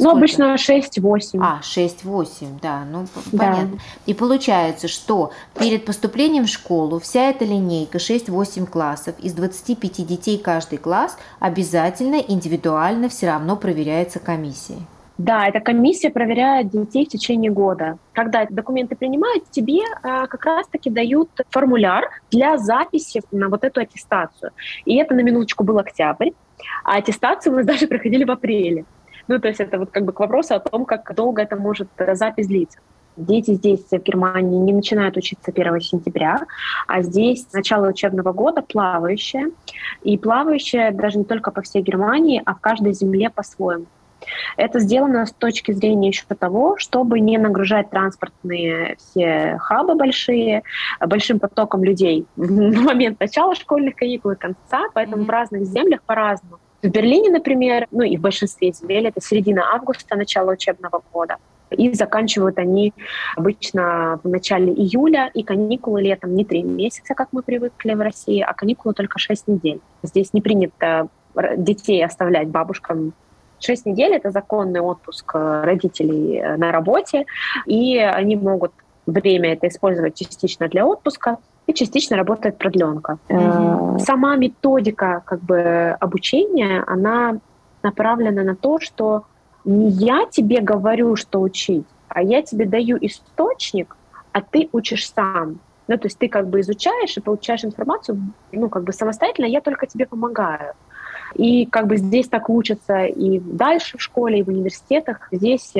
Ну, 0.00 0.10
обычно 0.10 0.54
6-8. 0.54 1.40
А, 1.42 1.60
6-8, 1.60 2.60
да, 2.62 2.84
ну 2.84 3.06
да. 3.32 3.38
понятно. 3.38 3.78
И 4.06 4.14
получается, 4.14 4.86
что 4.86 5.32
перед 5.58 5.84
поступлением 5.84 6.46
в 6.46 6.48
школу 6.48 7.00
вся 7.00 7.30
эта 7.30 7.44
линейка 7.44 7.98
6-8 7.98 8.66
классов 8.66 9.16
из 9.18 9.32
25 9.32 10.06
детей 10.06 10.38
каждый 10.38 10.78
класс 10.78 11.16
обязательно 11.40 12.16
индивидуально 12.16 13.08
все 13.08 13.26
равно 13.26 13.56
проверяется 13.56 14.20
комиссией. 14.20 14.86
Да, 15.18 15.48
эта 15.48 15.58
комиссия 15.58 16.10
проверяет 16.10 16.70
детей 16.70 17.04
в 17.04 17.08
течение 17.08 17.50
года. 17.50 17.98
Когда 18.12 18.46
документы 18.48 18.94
принимают, 18.94 19.50
тебе 19.50 19.80
а, 20.04 20.28
как 20.28 20.44
раз-таки 20.44 20.90
дают 20.90 21.28
формуляр 21.50 22.04
для 22.30 22.56
записи 22.56 23.20
на 23.32 23.48
вот 23.48 23.64
эту 23.64 23.80
аттестацию. 23.80 24.52
И 24.84 24.96
это 24.96 25.16
на 25.16 25.20
минуточку 25.20 25.64
был 25.64 25.78
октябрь, 25.78 26.30
а 26.84 26.98
аттестацию 26.98 27.52
мы 27.52 27.64
даже 27.64 27.88
проходили 27.88 28.22
в 28.22 28.30
апреле. 28.30 28.84
Ну, 29.26 29.40
то 29.40 29.48
есть 29.48 29.60
это 29.60 29.80
вот 29.80 29.90
как 29.90 30.04
бы 30.04 30.12
к 30.12 30.20
вопросу 30.20 30.54
о 30.54 30.60
том, 30.60 30.84
как 30.84 31.12
долго 31.16 31.42
это 31.42 31.56
может 31.56 31.88
э, 31.96 32.14
запись 32.14 32.46
длиться. 32.46 32.78
Дети 33.16 33.54
здесь, 33.54 33.84
в 33.90 33.98
Германии, 33.98 34.58
не 34.58 34.72
начинают 34.72 35.16
учиться 35.16 35.50
1 35.50 35.80
сентября, 35.80 36.46
а 36.86 37.02
здесь 37.02 37.52
начало 37.52 37.88
учебного 37.88 38.32
года 38.32 38.62
плавающее. 38.62 39.50
И 40.04 40.16
плавающее 40.16 40.92
даже 40.92 41.18
не 41.18 41.24
только 41.24 41.50
по 41.50 41.62
всей 41.62 41.82
Германии, 41.82 42.40
а 42.46 42.54
в 42.54 42.60
каждой 42.60 42.92
земле 42.92 43.28
по-своему. 43.28 43.86
Это 44.56 44.78
сделано 44.80 45.26
с 45.26 45.32
точки 45.32 45.72
зрения 45.72 46.08
еще 46.08 46.24
того, 46.38 46.76
чтобы 46.78 47.20
не 47.20 47.38
нагружать 47.38 47.90
транспортные 47.90 48.96
все 48.98 49.58
хабы 49.60 49.94
большие 49.94 50.62
большим 51.00 51.38
потоком 51.38 51.84
людей 51.84 52.26
в 52.36 52.82
момент 52.82 53.20
начала 53.20 53.54
школьных 53.54 53.96
каникул 53.96 54.32
и 54.32 54.36
конца, 54.36 54.84
поэтому 54.94 55.22
mm-hmm. 55.22 55.26
в 55.26 55.30
разных 55.30 55.64
землях 55.64 56.02
по-разному. 56.02 56.58
В 56.82 56.88
Берлине, 56.88 57.30
например, 57.30 57.88
ну 57.90 58.02
и 58.02 58.16
в 58.16 58.20
большинстве 58.20 58.72
земель 58.72 59.08
это 59.08 59.20
середина 59.20 59.74
августа, 59.74 60.16
начало 60.16 60.52
учебного 60.52 61.02
года. 61.12 61.36
И 61.70 61.92
заканчивают 61.92 62.58
они 62.58 62.94
обычно 63.36 64.20
в 64.22 64.28
начале 64.28 64.72
июля, 64.72 65.30
и 65.34 65.42
каникулы 65.42 66.02
летом 66.02 66.34
не 66.34 66.44
три 66.44 66.62
месяца, 66.62 67.14
как 67.14 67.28
мы 67.32 67.42
привыкли 67.42 67.94
в 67.94 68.00
России, 68.00 68.40
а 68.40 68.54
каникулы 68.54 68.94
только 68.94 69.18
шесть 69.18 69.48
недель. 69.48 69.80
Здесь 70.02 70.32
не 70.32 70.40
принято 70.40 71.08
детей 71.56 72.04
оставлять 72.04 72.48
бабушкам 72.48 73.12
Шесть 73.60 73.86
недель— 73.86 74.12
это 74.14 74.30
законный 74.30 74.80
отпуск 74.80 75.32
э, 75.34 75.62
родителей 75.64 76.38
э, 76.38 76.56
на 76.56 76.72
работе, 76.72 77.24
и 77.66 77.98
они 77.98 78.36
могут 78.36 78.72
время 79.06 79.52
это 79.52 79.68
использовать 79.68 80.14
частично 80.14 80.68
для 80.68 80.86
отпуска, 80.86 81.38
и 81.66 81.74
частично 81.74 82.16
работает 82.16 82.56
продленка. 82.56 83.18
Mm-hmm. 83.28 83.98
Сама 83.98 84.36
методика 84.36 85.22
как 85.24 85.40
бы 85.40 85.96
обучения, 86.00 86.82
она 86.86 87.38
направлена 87.82 88.42
на 88.42 88.56
то, 88.56 88.80
что 88.80 89.24
не 89.64 89.90
я 89.90 90.26
тебе 90.30 90.60
говорю, 90.60 91.14
что 91.16 91.40
учить, 91.40 91.86
а 92.08 92.22
я 92.22 92.42
тебе 92.42 92.64
даю 92.64 92.96
источник, 93.00 93.96
а 94.32 94.40
ты 94.40 94.68
учишь 94.72 95.10
сам. 95.10 95.60
Ну, 95.88 95.96
то 95.96 96.06
есть 96.06 96.18
ты 96.18 96.28
как 96.28 96.48
бы 96.48 96.60
изучаешь 96.60 97.16
и 97.16 97.20
получаешь 97.20 97.64
информацию, 97.64 98.18
ну, 98.52 98.68
как 98.68 98.84
бы 98.84 98.92
самостоятельно, 98.92 99.46
я 99.46 99.60
только 99.60 99.86
тебе 99.86 100.06
помогаю. 100.06 100.74
И 101.34 101.66
как 101.66 101.86
бы 101.86 101.96
здесь 101.96 102.28
так 102.28 102.48
учатся 102.50 103.04
и 103.04 103.38
дальше 103.38 103.98
в 103.98 104.02
школе, 104.02 104.40
и 104.40 104.42
в 104.42 104.48
университетах. 104.48 105.28
Здесь 105.30 105.74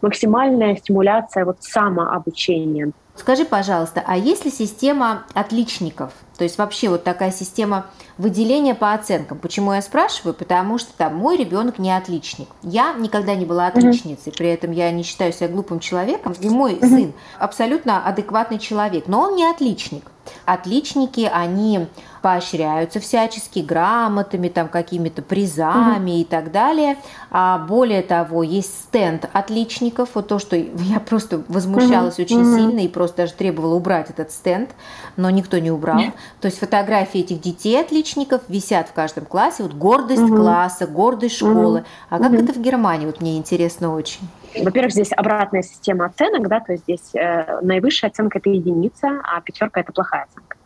максимальная 0.00 0.76
стимуляция 0.76 1.44
вот 1.44 1.62
самообучения. 1.62 2.92
Скажи, 3.14 3.44
пожалуйста, 3.44 4.02
а 4.06 4.16
есть 4.16 4.46
ли 4.46 4.50
система 4.50 5.24
отличников? 5.34 6.14
То 6.38 6.44
есть 6.44 6.56
вообще 6.56 6.88
вот 6.88 7.04
такая 7.04 7.30
система 7.30 7.84
выделения 8.16 8.74
по 8.74 8.94
оценкам. 8.94 9.38
Почему 9.38 9.74
я 9.74 9.82
спрашиваю? 9.82 10.32
Потому 10.32 10.78
что 10.78 10.96
там 10.96 11.16
мой 11.16 11.36
ребенок 11.36 11.78
не 11.78 11.94
отличник. 11.94 12.48
Я 12.62 12.94
никогда 12.94 13.34
не 13.34 13.44
была 13.44 13.66
отличницей, 13.66 14.32
при 14.32 14.48
этом 14.48 14.72
я 14.72 14.90
не 14.90 15.02
считаю 15.02 15.32
себя 15.34 15.48
глупым 15.48 15.78
человеком. 15.78 16.34
И 16.40 16.48
мой 16.48 16.78
сын 16.80 17.12
абсолютно 17.38 18.02
адекватный 18.02 18.58
человек, 18.58 19.06
но 19.08 19.20
он 19.20 19.36
не 19.36 19.44
отличник. 19.44 20.04
Отличники, 20.44 21.30
они 21.32 21.86
поощряются 22.22 23.00
всячески 23.00 23.58
грамотами, 23.58 24.48
там 24.48 24.68
какими-то 24.68 25.22
призами 25.22 26.10
угу. 26.10 26.20
и 26.20 26.24
так 26.24 26.52
далее. 26.52 26.96
А 27.30 27.58
более 27.58 28.02
того, 28.02 28.42
есть 28.42 28.72
стенд 28.84 29.28
отличников. 29.32 30.10
Вот 30.14 30.28
то, 30.28 30.38
что 30.38 30.56
я 30.56 31.00
просто 31.00 31.42
возмущалась 31.48 32.14
угу. 32.14 32.22
очень 32.22 32.42
угу. 32.42 32.56
сильно 32.56 32.80
и 32.80 32.88
просто 32.88 33.18
даже 33.18 33.32
требовала 33.32 33.74
убрать 33.74 34.10
этот 34.10 34.30
стенд, 34.30 34.70
но 35.16 35.30
никто 35.30 35.58
не 35.58 35.70
убрал. 35.70 36.00
То 36.40 36.46
есть 36.46 36.58
фотографии 36.58 37.20
этих 37.20 37.40
детей 37.40 37.80
отличников 37.80 38.42
висят 38.48 38.88
в 38.88 38.92
каждом 38.92 39.26
классе. 39.26 39.64
Вот 39.64 39.74
гордость 39.74 40.22
угу. 40.22 40.36
класса, 40.36 40.86
гордость 40.86 41.36
школы. 41.36 41.80
Угу. 41.80 41.86
А 42.10 42.18
как 42.18 42.32
угу. 42.32 42.42
это 42.42 42.52
в 42.52 42.58
Германии? 42.58 43.06
Вот 43.06 43.20
мне 43.20 43.36
интересно 43.36 43.94
очень. 43.94 44.28
Во-первых, 44.60 44.92
здесь 44.92 45.12
обратная 45.16 45.62
система 45.62 46.06
оценок, 46.06 46.48
да, 46.48 46.60
то 46.60 46.72
есть 46.72 46.84
здесь 46.84 47.14
э, 47.14 47.60
наивысшая 47.62 48.10
оценка 48.10 48.38
это 48.38 48.50
единица, 48.50 49.20
а 49.24 49.40
пятерка 49.40 49.80
это 49.80 49.92
плохая 49.92 50.24
оценка. 50.24 50.56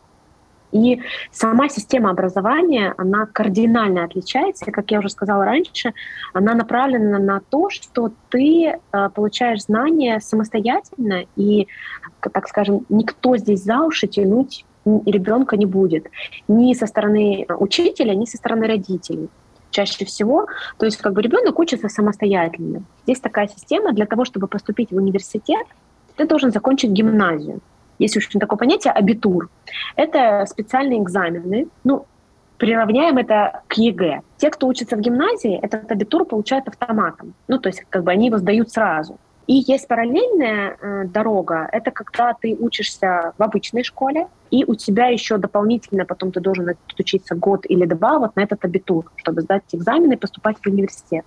И 0.71 1.01
сама 1.31 1.69
система 1.69 2.09
образования, 2.09 2.93
она 2.97 3.25
кардинально 3.25 4.03
отличается. 4.03 4.69
Как 4.71 4.91
я 4.91 4.99
уже 4.99 5.09
сказала 5.09 5.45
раньше, 5.45 5.93
она 6.33 6.53
направлена 6.53 7.19
на 7.19 7.39
то, 7.39 7.69
что 7.69 8.11
ты 8.29 8.65
э, 8.65 9.09
получаешь 9.15 9.63
знания 9.63 10.19
самостоятельно, 10.19 11.25
и, 11.37 11.67
так 12.19 12.47
скажем, 12.49 12.85
никто 12.89 13.37
здесь 13.37 13.63
за 13.63 13.79
уши 13.81 14.07
тянуть 14.07 14.65
ребенка 15.05 15.57
не 15.57 15.65
будет 15.65 16.07
ни 16.47 16.73
со 16.73 16.87
стороны 16.87 17.45
учителя, 17.59 18.15
ни 18.15 18.25
со 18.25 18.37
стороны 18.37 18.67
родителей 18.67 19.29
чаще 19.77 20.05
всего. 20.05 20.47
То 20.77 20.85
есть 20.85 20.97
как 20.97 21.13
бы 21.13 21.21
ребенок 21.21 21.59
учится 21.59 21.87
самостоятельно. 21.89 22.81
Здесь 23.03 23.19
такая 23.19 23.47
система 23.47 23.93
для 23.93 24.05
того, 24.05 24.25
чтобы 24.25 24.47
поступить 24.47 24.91
в 24.91 24.95
университет, 24.95 25.67
ты 26.15 26.25
должен 26.25 26.51
закончить 26.51 26.91
гимназию. 26.91 27.59
Есть 27.99 28.17
очень 28.17 28.39
такое 28.39 28.57
понятие 28.57 28.93
Abitur. 28.93 29.49
Это 29.95 30.45
специальные 30.47 30.99
экзамены. 31.03 31.67
Ну, 31.83 32.05
приравняем 32.57 33.17
это 33.17 33.61
к 33.67 33.73
ЕГЭ. 33.77 34.21
Те, 34.37 34.49
кто 34.49 34.67
учится 34.67 34.95
в 34.95 34.99
гимназии, 34.99 35.59
этот 35.61 35.91
Abitur 35.91 36.25
получают 36.25 36.67
автоматом. 36.67 37.33
Ну, 37.47 37.59
то 37.59 37.69
есть 37.69 37.83
как 37.89 38.03
бы 38.03 38.11
они 38.11 38.27
его 38.27 38.37
сдают 38.37 38.71
сразу. 38.71 39.19
И 39.47 39.63
есть 39.65 39.87
параллельная 39.87 40.77
э, 40.79 41.03
дорога, 41.05 41.69
это 41.71 41.91
когда 41.91 42.33
ты 42.33 42.55
учишься 42.59 43.33
в 43.37 43.41
обычной 43.41 43.83
школе, 43.83 44.27
и 44.51 44.65
у 44.65 44.75
тебя 44.75 45.07
еще 45.07 45.37
дополнительно 45.37 46.05
потом 46.05 46.33
ты 46.33 46.41
должен 46.41 46.75
учиться 46.99 47.33
год 47.33 47.65
или 47.67 47.85
два 47.85 48.19
вот 48.19 48.35
на 48.35 48.41
этот 48.41 48.65
абитур, 48.65 49.09
чтобы 49.15 49.41
сдать 49.41 49.63
экзамены 49.71 50.13
и 50.13 50.17
поступать 50.17 50.57
в 50.57 50.67
университет. 50.67 51.25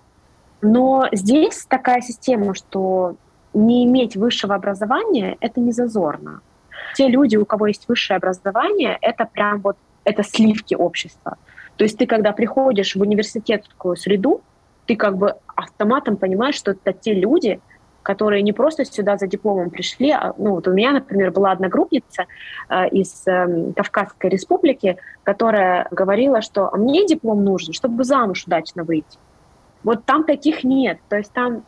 Но 0.60 1.08
здесь 1.12 1.64
такая 1.66 2.02
система, 2.02 2.54
что 2.54 3.16
не 3.54 3.86
иметь 3.86 4.16
высшего 4.16 4.54
образования— 4.54 5.38
это 5.40 5.60
не 5.60 5.72
зазорно. 5.72 6.40
Те 6.94 7.08
люди, 7.08 7.36
у 7.36 7.46
кого 7.46 7.68
есть 7.68 7.88
высшее 7.88 8.18
образование, 8.18 8.98
это 9.00 9.24
прям 9.24 9.60
вот 9.60 9.76
это 10.04 10.22
сливки 10.22 10.74
общества. 10.74 11.38
То 11.76 11.84
есть 11.84 11.96
ты, 11.96 12.06
когда 12.06 12.32
приходишь 12.32 12.94
в 12.94 13.00
университетскую 13.00 13.96
среду, 13.96 14.42
ты 14.86 14.96
как 14.96 15.16
бы 15.16 15.36
автоматом 15.56 16.16
понимаешь, 16.16 16.56
что 16.56 16.72
это 16.72 16.92
те 16.92 17.14
люди, 17.14 17.60
которые 18.10 18.42
не 18.42 18.52
просто 18.52 18.84
сюда 18.84 19.16
за 19.16 19.28
дипломом 19.28 19.70
пришли. 19.70 20.10
А, 20.10 20.34
ну, 20.36 20.56
вот 20.56 20.66
у 20.66 20.72
меня, 20.72 20.90
например, 20.90 21.30
была 21.30 21.52
одногруппница 21.52 22.24
э, 22.68 22.88
из 22.88 23.22
э, 23.28 23.72
Кавказской 23.76 24.28
республики, 24.28 24.96
которая 25.22 25.86
говорила, 25.92 26.42
что 26.42 26.72
мне 26.72 27.06
диплом 27.06 27.44
нужен, 27.44 27.72
чтобы 27.72 28.02
замуж 28.02 28.42
удачно 28.48 28.82
выйти. 28.82 29.16
Вот 29.84 30.04
там 30.06 30.24
таких 30.24 30.64
нет. 30.64 30.98
То 31.08 31.18
есть 31.18 31.32
там 31.32 31.62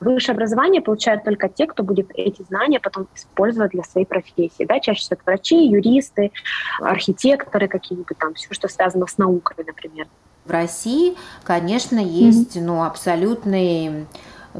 высшее 0.00 0.34
образование 0.36 0.80
получают 0.80 1.22
только 1.22 1.50
те, 1.50 1.66
кто 1.66 1.82
будет 1.82 2.10
эти 2.14 2.40
знания 2.44 2.80
потом 2.80 3.06
использовать 3.14 3.72
для 3.72 3.82
своей 3.82 4.06
профессии. 4.06 4.64
Да? 4.64 4.80
Чаще 4.80 5.00
всего 5.00 5.16
это 5.20 5.24
врачи, 5.26 5.66
юристы, 5.66 6.32
архитекторы 6.80 7.68
какие-нибудь 7.68 8.16
там, 8.18 8.32
все, 8.32 8.48
что 8.54 8.68
связано 8.68 9.06
с 9.06 9.18
наукой, 9.18 9.66
например. 9.66 10.06
В 10.46 10.50
России, 10.50 11.14
конечно, 11.42 11.98
есть 11.98 12.56
mm-hmm. 12.56 12.62
ну, 12.62 12.84
абсолютный 12.84 14.06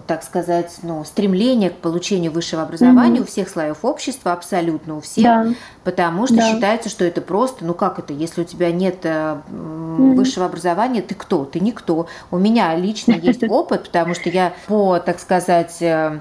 так 0.06 0.22
сказать, 0.22 0.78
ну, 0.82 1.04
стремление 1.04 1.70
к 1.70 1.76
получению 1.76 2.32
высшего 2.32 2.62
образования 2.62 3.20
mm-hmm. 3.20 3.22
у 3.22 3.26
всех 3.26 3.48
слоев 3.48 3.84
общества, 3.84 4.32
абсолютно 4.32 4.96
у 4.96 5.00
всех, 5.00 5.24
да. 5.24 5.48
потому 5.84 6.26
что 6.26 6.36
да. 6.36 6.52
считается, 6.52 6.88
что 6.88 7.04
это 7.04 7.20
просто, 7.20 7.64
ну 7.64 7.74
как 7.74 7.98
это, 7.98 8.12
если 8.12 8.42
у 8.42 8.44
тебя 8.44 8.72
нет 8.72 8.98
э, 9.04 9.08
mm-hmm. 9.08 10.14
высшего 10.14 10.46
образования, 10.46 11.00
ты 11.00 11.14
кто? 11.14 11.44
Ты 11.44 11.60
никто. 11.60 12.08
У 12.30 12.38
меня 12.38 12.74
лично 12.74 13.12
есть 13.12 13.44
опыт, 13.48 13.84
потому 13.84 14.14
что 14.14 14.28
я 14.30 14.52
по, 14.66 14.98
так 14.98 15.20
сказать, 15.20 15.76
э, 15.80 16.18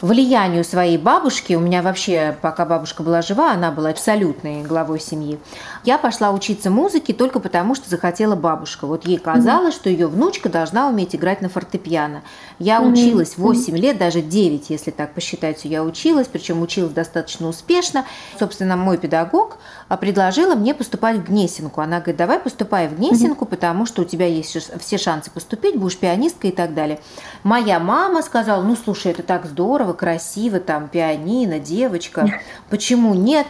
влиянию 0.00 0.64
своей 0.64 0.98
бабушки, 0.98 1.54
у 1.54 1.60
меня 1.60 1.82
вообще, 1.82 2.36
пока 2.40 2.64
бабушка 2.64 3.02
была 3.02 3.22
жива, 3.22 3.52
она 3.52 3.70
была 3.70 3.90
абсолютной 3.90 4.62
главой 4.62 5.00
семьи, 5.00 5.38
я 5.84 5.98
пошла 5.98 6.30
учиться 6.30 6.70
музыке 6.70 7.12
только 7.12 7.40
потому, 7.40 7.74
что 7.74 7.88
захотела 7.88 8.36
бабушка. 8.36 8.86
Вот 8.86 9.06
ей 9.06 9.18
казалось, 9.18 9.74
mm-hmm. 9.74 9.78
что 9.78 9.90
ее 9.90 10.06
внучка 10.08 10.48
должна 10.48 10.88
уметь 10.88 11.14
играть 11.14 11.40
на 11.40 11.48
фортепиано. 11.48 12.22
Я 12.58 12.78
mm-hmm. 12.78 12.92
училась 12.92 13.38
8 13.38 13.74
mm-hmm. 13.74 13.78
лет, 13.78 13.98
даже 13.98 14.20
9, 14.20 14.70
если 14.70 14.90
так 14.90 15.14
посчитать, 15.14 15.64
я 15.64 15.82
училась, 15.82 16.26
причем 16.26 16.62
училась 16.62 16.92
достаточно 16.92 17.48
успешно. 17.48 18.04
Собственно, 18.38 18.76
мой 18.76 18.98
педагог 18.98 19.58
предложила 19.96 20.56
мне 20.56 20.74
поступать 20.74 21.18
в 21.18 21.24
Гнесинку. 21.24 21.80
Она 21.80 21.98
говорит, 21.98 22.16
давай 22.16 22.40
поступай 22.40 22.88
в 22.88 22.96
Гнесинку, 22.96 23.44
mm-hmm. 23.44 23.48
потому 23.48 23.86
что 23.86 24.02
у 24.02 24.04
тебя 24.04 24.26
есть 24.26 24.56
все 24.80 24.98
шансы 24.98 25.30
поступить, 25.30 25.76
будешь 25.76 25.96
пианисткой 25.96 26.50
и 26.50 26.52
так 26.52 26.74
далее. 26.74 26.98
Моя 27.44 27.78
мама 27.78 28.22
сказала, 28.22 28.62
ну 28.64 28.74
слушай, 28.74 29.12
это 29.12 29.22
так 29.22 29.46
здорово, 29.46 29.92
красиво, 29.92 30.58
там 30.58 30.88
пианино, 30.88 31.60
девочка, 31.60 32.40
почему 32.70 33.14
нет? 33.14 33.46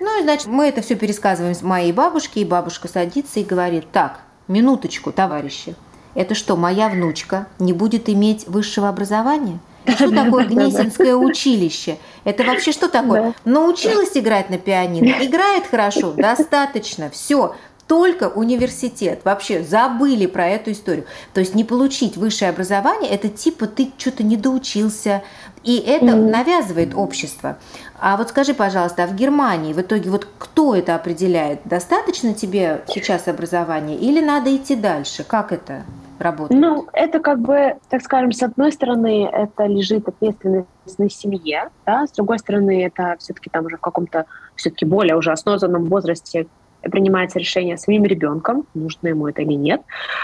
Ну 0.00 0.20
и 0.20 0.22
значит, 0.22 0.46
мы 0.46 0.68
это 0.68 0.82
все 0.82 0.94
пересказываем 0.94 1.54
с 1.54 1.62
моей 1.62 1.92
бабушке, 1.92 2.40
и 2.40 2.44
бабушка 2.44 2.86
садится 2.86 3.40
и 3.40 3.44
говорит, 3.44 3.90
так, 3.90 4.20
минуточку, 4.46 5.10
товарищи, 5.10 5.74
это 6.14 6.34
что, 6.34 6.56
моя 6.56 6.88
внучка 6.88 7.46
не 7.58 7.72
будет 7.72 8.08
иметь 8.08 8.46
высшего 8.46 8.88
образования? 8.88 9.58
Что 9.94 10.10
такое 10.10 10.46
Гнесинское 10.46 11.14
училище? 11.14 11.98
Это 12.24 12.44
вообще 12.44 12.72
что 12.72 12.88
такое? 12.88 13.34
Научилась 13.44 14.12
играть 14.14 14.50
на 14.50 14.58
пианино? 14.58 15.24
Играет 15.24 15.66
хорошо? 15.66 16.12
Достаточно. 16.12 17.10
Все 17.10 17.54
только 17.88 18.28
университет. 18.28 19.22
Вообще 19.24 19.64
забыли 19.64 20.26
про 20.26 20.46
эту 20.46 20.72
историю. 20.72 21.06
То 21.32 21.40
есть 21.40 21.54
не 21.54 21.64
получить 21.64 22.16
высшее 22.16 22.50
образование, 22.50 23.10
это 23.10 23.28
типа 23.28 23.66
ты 23.66 23.90
что-то 23.96 24.22
не 24.22 24.36
доучился. 24.36 25.22
И 25.64 25.78
это 25.78 26.06
mm-hmm. 26.06 26.30
навязывает 26.30 26.94
общество. 26.94 27.58
А 27.98 28.16
вот 28.16 28.28
скажи, 28.28 28.54
пожалуйста, 28.54 29.04
а 29.04 29.06
в 29.06 29.14
Германии 29.16 29.72
в 29.72 29.80
итоге 29.80 30.10
вот 30.10 30.28
кто 30.38 30.76
это 30.76 30.94
определяет? 30.94 31.60
Достаточно 31.64 32.32
тебе 32.32 32.84
сейчас 32.86 33.26
образования 33.26 33.96
или 33.96 34.20
надо 34.20 34.54
идти 34.54 34.76
дальше? 34.76 35.24
Как 35.24 35.50
это? 35.52 35.84
Работает? 36.20 36.60
Ну, 36.60 36.88
это 36.92 37.20
как 37.20 37.40
бы, 37.40 37.76
так 37.88 38.02
скажем, 38.02 38.32
с 38.32 38.42
одной 38.42 38.72
стороны, 38.72 39.24
это 39.26 39.66
лежит 39.66 40.08
ответственность 40.08 40.98
на 40.98 41.10
семье, 41.10 41.70
да, 41.86 42.06
с 42.06 42.12
другой 42.12 42.38
стороны, 42.38 42.84
это 42.84 43.16
все-таки 43.18 43.50
там 43.50 43.66
уже 43.66 43.76
в 43.76 43.80
каком-то 43.80 44.26
все-таки 44.56 44.84
более 44.84 45.16
уже 45.16 45.32
осознанном 45.32 45.86
возрасте 45.86 46.46
принимается 46.82 47.38
решение 47.38 47.76
своим 47.76 48.04
ребенком, 48.04 48.66
нужно 48.74 49.08
ему 49.08 49.28
это 49.28 49.42
или 49.42 49.54
нет. 49.54 49.82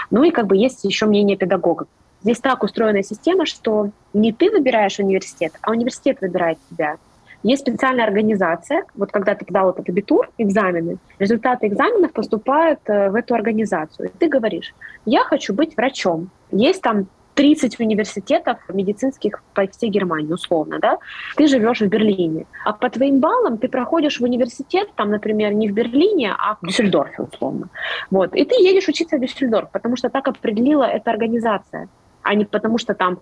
Ну 0.09 0.23
и 0.23 0.31
как 0.31 0.47
бы 0.47 0.55
есть 0.55 0.83
еще 0.83 1.05
мнение 1.05 1.37
педагога. 1.37 1.87
Здесь 2.21 2.39
так 2.39 2.63
устроена 2.63 3.03
система, 3.03 3.45
что 3.45 3.91
не 4.13 4.33
ты 4.33 4.49
выбираешь 4.49 4.97
университет, 4.99 5.53
а 5.61 5.71
университет 5.71 6.17
выбирает 6.21 6.57
тебя. 6.69 6.97
Есть 7.45 7.61
специальная 7.61 8.05
организация, 8.05 8.85
вот 8.95 9.11
когда 9.11 9.35
ты 9.35 9.45
подал 9.45 9.69
этот 9.69 9.87
абитур, 9.87 10.31
экзамены, 10.39 10.97
результаты 11.19 11.67
экзаменов 11.67 12.11
поступают 12.11 12.79
э, 12.87 13.11
в 13.11 13.15
эту 13.15 13.35
организацию. 13.35 14.09
Ты 14.17 14.27
говоришь, 14.27 14.73
я 15.05 15.19
хочу 15.19 15.53
быть 15.53 15.77
врачом. 15.77 16.31
Есть 16.51 16.81
там 16.81 17.05
30 17.35 17.79
университетов 17.79 18.57
медицинских 18.69 19.43
по 19.53 19.67
всей 19.67 19.91
Германии, 19.91 20.33
условно, 20.33 20.79
да, 20.79 20.97
ты 21.35 21.45
живешь 21.45 21.81
в 21.81 21.87
Берлине, 21.87 22.47
а 22.65 22.73
по 22.73 22.89
твоим 22.89 23.19
баллам 23.19 23.59
ты 23.59 23.67
проходишь 23.67 24.19
в 24.19 24.23
университет, 24.23 24.87
там, 24.95 25.11
например, 25.11 25.53
не 25.53 25.69
в 25.69 25.73
Берлине, 25.73 26.33
а 26.35 26.55
в 26.55 26.65
Дюссельдорфе, 26.65 27.21
условно. 27.21 27.69
Вот. 28.09 28.33
И 28.33 28.43
ты 28.43 28.55
едешь 28.55 28.87
учиться 28.87 29.17
в 29.17 29.21
Дюссельдорф, 29.21 29.69
потому 29.69 29.97
что 29.97 30.09
так 30.09 30.27
определила 30.27 30.85
эта 30.85 31.11
организация, 31.11 31.89
а 32.23 32.33
не 32.33 32.45
потому 32.45 32.79
что 32.79 32.95
там 32.95 33.19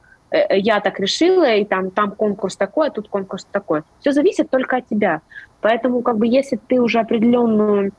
я 0.49 0.79
так 0.79 0.99
решила, 0.99 1.53
и 1.53 1.63
там, 1.63 1.91
там 1.91 2.11
конкурс 2.11 2.55
такой, 2.55 2.87
а 2.87 2.91
тут 2.91 3.07
конкурс 3.07 3.45
такой. 3.51 3.83
Все 3.99 4.11
зависит 4.11 4.49
только 4.49 4.77
от 4.77 4.87
тебя. 4.87 5.21
Поэтому, 5.61 6.01
как 6.01 6.17
бы, 6.17 6.27
если 6.27 6.57
ты 6.57 6.81
уже 6.81 6.99
определенную 6.99 7.91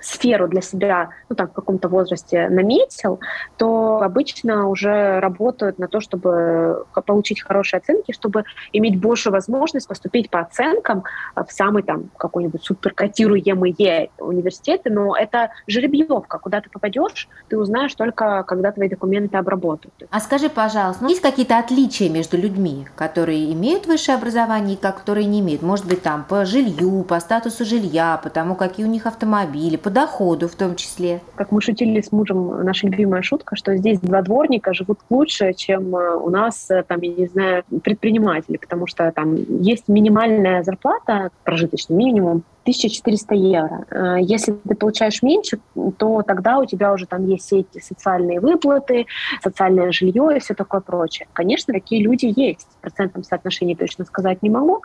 сферу 0.00 0.48
для 0.48 0.60
себя, 0.60 1.10
ну 1.28 1.36
там 1.36 1.48
в 1.48 1.52
каком-то 1.52 1.88
возрасте 1.88 2.48
наметил, 2.48 3.20
то 3.56 4.00
обычно 4.02 4.68
уже 4.68 5.20
работают 5.20 5.78
на 5.78 5.88
то, 5.88 6.00
чтобы 6.00 6.84
получить 7.06 7.42
хорошие 7.42 7.78
оценки, 7.78 8.12
чтобы 8.12 8.44
иметь 8.72 9.00
большую 9.00 9.32
возможность 9.32 9.88
поступить 9.88 10.30
по 10.30 10.40
оценкам 10.40 11.04
в 11.34 11.50
самый 11.50 11.82
там 11.82 12.10
какой-нибудь 12.16 12.64
суперкотируемые 12.64 14.10
университеты, 14.18 14.90
но 14.90 15.16
это 15.16 15.50
жеребьевка, 15.66 16.38
куда 16.38 16.60
ты 16.60 16.70
попадешь, 16.70 17.28
ты 17.48 17.58
узнаешь 17.58 17.94
только, 17.94 18.44
когда 18.44 18.72
твои 18.72 18.88
документы 18.88 19.36
обработают. 19.36 19.94
А 20.10 20.20
скажи, 20.20 20.48
пожалуйста, 20.48 21.02
ну, 21.04 21.10
есть 21.10 21.22
какие-то 21.22 21.58
отличия 21.58 22.08
между 22.08 22.36
людьми, 22.36 22.86
которые 22.96 23.52
имеют 23.52 23.86
высшее 23.86 24.16
образование 24.16 24.76
и 24.76 24.80
которые 24.80 25.26
не 25.26 25.40
имеют? 25.40 25.62
Может 25.62 25.86
быть, 25.86 26.02
там 26.02 26.24
по 26.24 26.44
жилью, 26.44 27.04
по 27.04 27.20
статусу 27.20 27.64
жилья, 27.64 28.20
по 28.22 28.30
тому, 28.30 28.54
какие 28.54 28.86
у 28.86 28.88
них 28.88 29.06
автомобили, 29.06 29.76
по 29.82 29.90
доходу 29.90 30.48
в 30.48 30.54
том 30.54 30.76
числе. 30.76 31.20
Как 31.34 31.52
мы 31.52 31.60
шутили 31.60 32.00
с 32.00 32.12
мужем, 32.12 32.64
наша 32.64 32.86
любимая 32.86 33.22
шутка, 33.22 33.56
что 33.56 33.76
здесь 33.76 34.00
два 34.00 34.22
дворника 34.22 34.74
живут 34.74 35.00
лучше, 35.10 35.52
чем 35.54 35.94
э, 35.96 36.14
у 36.16 36.30
нас, 36.30 36.70
э, 36.70 36.82
там, 36.86 37.00
я 37.00 37.12
не 37.12 37.26
знаю, 37.26 37.64
предприниматели, 37.82 38.56
потому 38.56 38.86
что 38.86 39.10
там 39.12 39.34
есть 39.60 39.88
минимальная 39.88 40.62
зарплата, 40.62 41.30
прожиточный 41.44 41.96
минимум, 41.96 42.44
1400 42.62 43.34
евро. 43.34 43.86
Э, 43.90 44.16
если 44.20 44.52
ты 44.52 44.74
получаешь 44.74 45.22
меньше, 45.22 45.60
то 45.98 46.22
тогда 46.22 46.58
у 46.58 46.66
тебя 46.66 46.92
уже 46.92 47.06
там 47.06 47.26
есть 47.26 47.46
все 47.46 47.60
эти 47.60 47.80
социальные 47.80 48.40
выплаты, 48.40 49.06
социальное 49.42 49.92
жилье 49.92 50.36
и 50.36 50.40
все 50.40 50.54
такое 50.54 50.80
прочее. 50.80 51.26
Конечно, 51.32 51.72
такие 51.72 52.02
люди 52.02 52.32
есть. 52.36 52.68
В 52.78 52.82
процентном 52.82 53.24
соотношении 53.24 53.74
точно 53.74 54.04
сказать 54.04 54.42
не 54.42 54.50
могу. 54.50 54.82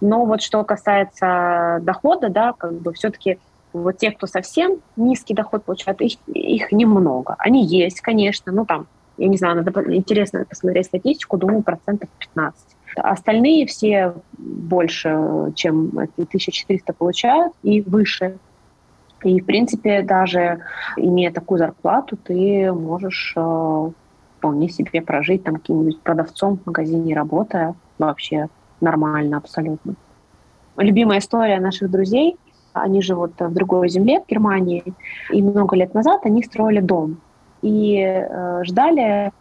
Но 0.00 0.24
вот 0.24 0.42
что 0.42 0.64
касается 0.64 1.78
дохода, 1.82 2.28
да, 2.28 2.54
как 2.54 2.72
бы 2.74 2.92
все-таки 2.94 3.38
вот 3.72 3.98
те, 3.98 4.10
кто 4.10 4.26
совсем 4.26 4.78
низкий 4.96 5.34
доход 5.34 5.64
получают, 5.64 6.00
их, 6.00 6.18
их 6.26 6.72
немного. 6.72 7.34
Они 7.38 7.64
есть, 7.64 8.00
конечно, 8.00 8.52
ну 8.52 8.64
там, 8.64 8.86
я 9.16 9.28
не 9.28 9.36
знаю, 9.36 9.56
надо 9.56 9.94
интересно 9.94 10.44
посмотреть 10.44 10.86
статистику, 10.86 11.36
думаю, 11.36 11.62
процентов 11.62 12.08
15. 12.18 12.60
Остальные 12.96 13.66
все 13.66 14.14
больше, 14.38 15.52
чем 15.54 15.88
1400 15.88 16.92
получают 16.92 17.52
и 17.62 17.80
выше. 17.82 18.38
И, 19.24 19.40
в 19.40 19.46
принципе, 19.46 20.02
даже 20.02 20.60
имея 20.96 21.32
такую 21.32 21.58
зарплату, 21.58 22.16
ты 22.16 22.72
можешь 22.72 23.32
э, 23.36 23.90
вполне 24.38 24.68
себе 24.68 25.02
прожить 25.02 25.42
там 25.42 25.56
каким-нибудь 25.56 26.00
продавцом 26.00 26.58
в 26.58 26.66
магазине, 26.66 27.16
работая 27.16 27.74
вообще 27.98 28.48
нормально 28.80 29.38
абсолютно. 29.38 29.94
Любимая 30.76 31.18
история 31.18 31.58
наших 31.58 31.90
друзей, 31.90 32.36
они 32.82 33.02
живут 33.02 33.32
в 33.38 33.52
другой 33.52 33.88
земле, 33.88 34.20
в 34.20 34.30
Германии, 34.30 34.84
и 35.30 35.42
много 35.42 35.76
лет 35.76 35.94
назад 35.94 36.20
они 36.24 36.42
строили 36.42 36.80
дом 36.80 37.18
и 37.62 37.98
э, 37.98 38.64
ждали 38.64 39.32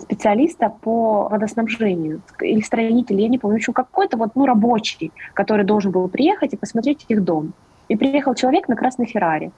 специалиста 0.00 0.72
по 0.80 1.28
водоснабжению 1.28 2.22
или 2.40 2.60
строитель, 2.60 3.20
я 3.20 3.28
не 3.28 3.38
помню, 3.38 3.58
еще 3.58 3.72
какой-то 3.72 4.16
вот, 4.16 4.30
ну, 4.34 4.46
рабочий, 4.46 5.12
который 5.34 5.64
должен 5.64 5.92
был 5.92 6.08
приехать 6.08 6.54
и 6.54 6.56
посмотреть 6.56 7.04
их 7.08 7.22
дом. 7.22 7.52
И 7.88 7.96
приехал 7.96 8.34
человек 8.34 8.68
на 8.68 8.76
красной 8.76 9.06
Феррари. 9.06 9.52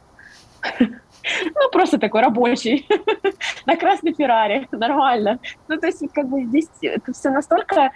Ну, 1.43 1.71
просто 1.73 1.99
такой 1.99 2.21
рабочий, 2.21 2.87
на 3.67 3.75
красной 3.75 4.15
Феррари, 4.15 4.69
нормально. 4.71 5.41
Ну, 5.67 5.77
то 5.77 5.89
есть, 5.89 6.05
как 6.13 6.29
бы 6.29 6.45
здесь 6.45 6.69
это 6.81 7.13
все 7.13 7.31
настолько 7.31 7.91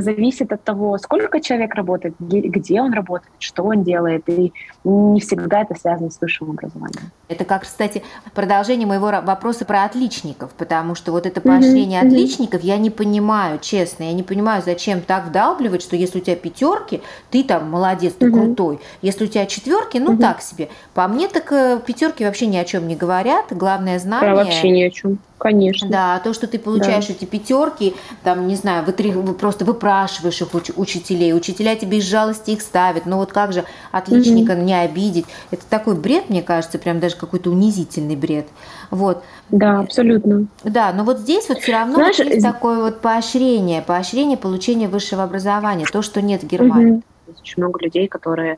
зависит 0.00 0.52
от 0.52 0.62
того, 0.62 0.96
сколько 0.98 1.40
человек 1.40 1.74
работает, 1.74 2.14
где 2.18 2.80
он 2.80 2.92
работает, 2.92 3.32
что 3.38 3.64
он 3.64 3.82
делает, 3.82 4.28
и 4.28 4.52
не 4.84 5.20
всегда 5.20 5.62
это 5.62 5.74
связано 5.74 6.10
с 6.10 6.20
высшим 6.20 6.50
образованием. 6.50 7.10
Это 7.28 7.44
как, 7.44 7.62
кстати, 7.62 8.02
продолжение 8.34 8.86
моего 8.86 9.06
вопроса 9.06 9.64
про 9.64 9.84
отличников, 9.84 10.52
потому 10.52 10.94
что 10.94 11.12
вот 11.12 11.26
это 11.26 11.40
поощрение 11.40 12.02
mm-hmm. 12.02 12.06
отличников 12.06 12.62
я 12.62 12.76
не 12.76 12.90
понимаю, 12.90 13.58
честно, 13.60 14.04
я 14.04 14.12
не 14.12 14.22
понимаю, 14.22 14.62
зачем 14.64 15.00
так 15.00 15.26
вдалбливать, 15.26 15.82
что 15.82 15.96
если 15.96 16.18
у 16.18 16.22
тебя 16.22 16.36
пятерки, 16.36 17.02
ты 17.30 17.42
там 17.42 17.70
молодец, 17.70 18.14
ты 18.14 18.26
mm-hmm. 18.26 18.32
крутой, 18.32 18.80
если 19.02 19.24
у 19.24 19.28
тебя 19.28 19.46
четверки, 19.46 19.98
ну 19.98 20.14
mm-hmm. 20.14 20.20
так 20.20 20.42
себе. 20.42 20.68
По 20.92 21.08
мне 21.08 21.28
так 21.28 21.50
э, 21.52 21.80
пятерки 21.84 22.24
вообще 22.24 22.46
ни 22.46 22.56
о 22.56 22.64
чем 22.64 22.86
не 22.86 22.96
говорят, 22.96 23.46
главное 23.50 23.98
знание. 23.98 24.34
Да, 24.34 24.44
вообще 24.44 24.70
ни 24.70 24.82
о 24.82 24.90
чем. 24.90 25.18
Конечно. 25.44 25.90
Да, 25.90 26.20
то, 26.20 26.32
что 26.32 26.46
ты 26.46 26.58
получаешь 26.58 27.08
да. 27.08 27.12
эти 27.12 27.26
пятерки, 27.26 27.94
там, 28.22 28.48
не 28.48 28.56
знаю, 28.56 28.82
вы, 28.82 28.94
вы 29.10 29.34
просто 29.34 29.66
выпрашиваешь 29.66 30.40
их 30.40 30.48
уч- 30.54 30.72
учителей, 30.74 31.34
учителя 31.34 31.76
тебе 31.76 31.98
из 31.98 32.04
жалости 32.04 32.52
их 32.52 32.62
ставят, 32.62 33.04
ну 33.04 33.18
вот 33.18 33.30
как 33.30 33.52
же 33.52 33.64
отличника 33.92 34.54
mm-hmm. 34.54 34.64
не 34.64 34.74
обидеть? 34.74 35.26
Это 35.50 35.66
такой 35.68 35.96
бред, 35.96 36.30
мне 36.30 36.40
кажется, 36.40 36.78
прям 36.78 36.98
даже 36.98 37.16
какой-то 37.16 37.50
унизительный 37.50 38.16
бред. 38.16 38.46
Вот. 38.90 39.22
Да, 39.50 39.80
абсолютно. 39.80 40.46
Да, 40.62 40.94
но 40.94 41.04
вот 41.04 41.18
здесь 41.18 41.46
вот 41.50 41.58
все 41.58 41.72
равно 41.72 41.96
Знаешь, 41.96 42.18
есть 42.20 42.42
такое 42.42 42.80
вот 42.80 43.02
поощрение, 43.02 43.82
поощрение 43.82 44.38
получения 44.38 44.88
высшего 44.88 45.24
образования, 45.24 45.84
то, 45.92 46.00
что 46.00 46.22
нет 46.22 46.42
в 46.42 46.46
Германии. 46.46 46.92
Угу. 46.92 47.02
Есть 47.26 47.40
очень 47.42 47.62
много 47.62 47.80
людей, 47.84 48.08
которые 48.08 48.56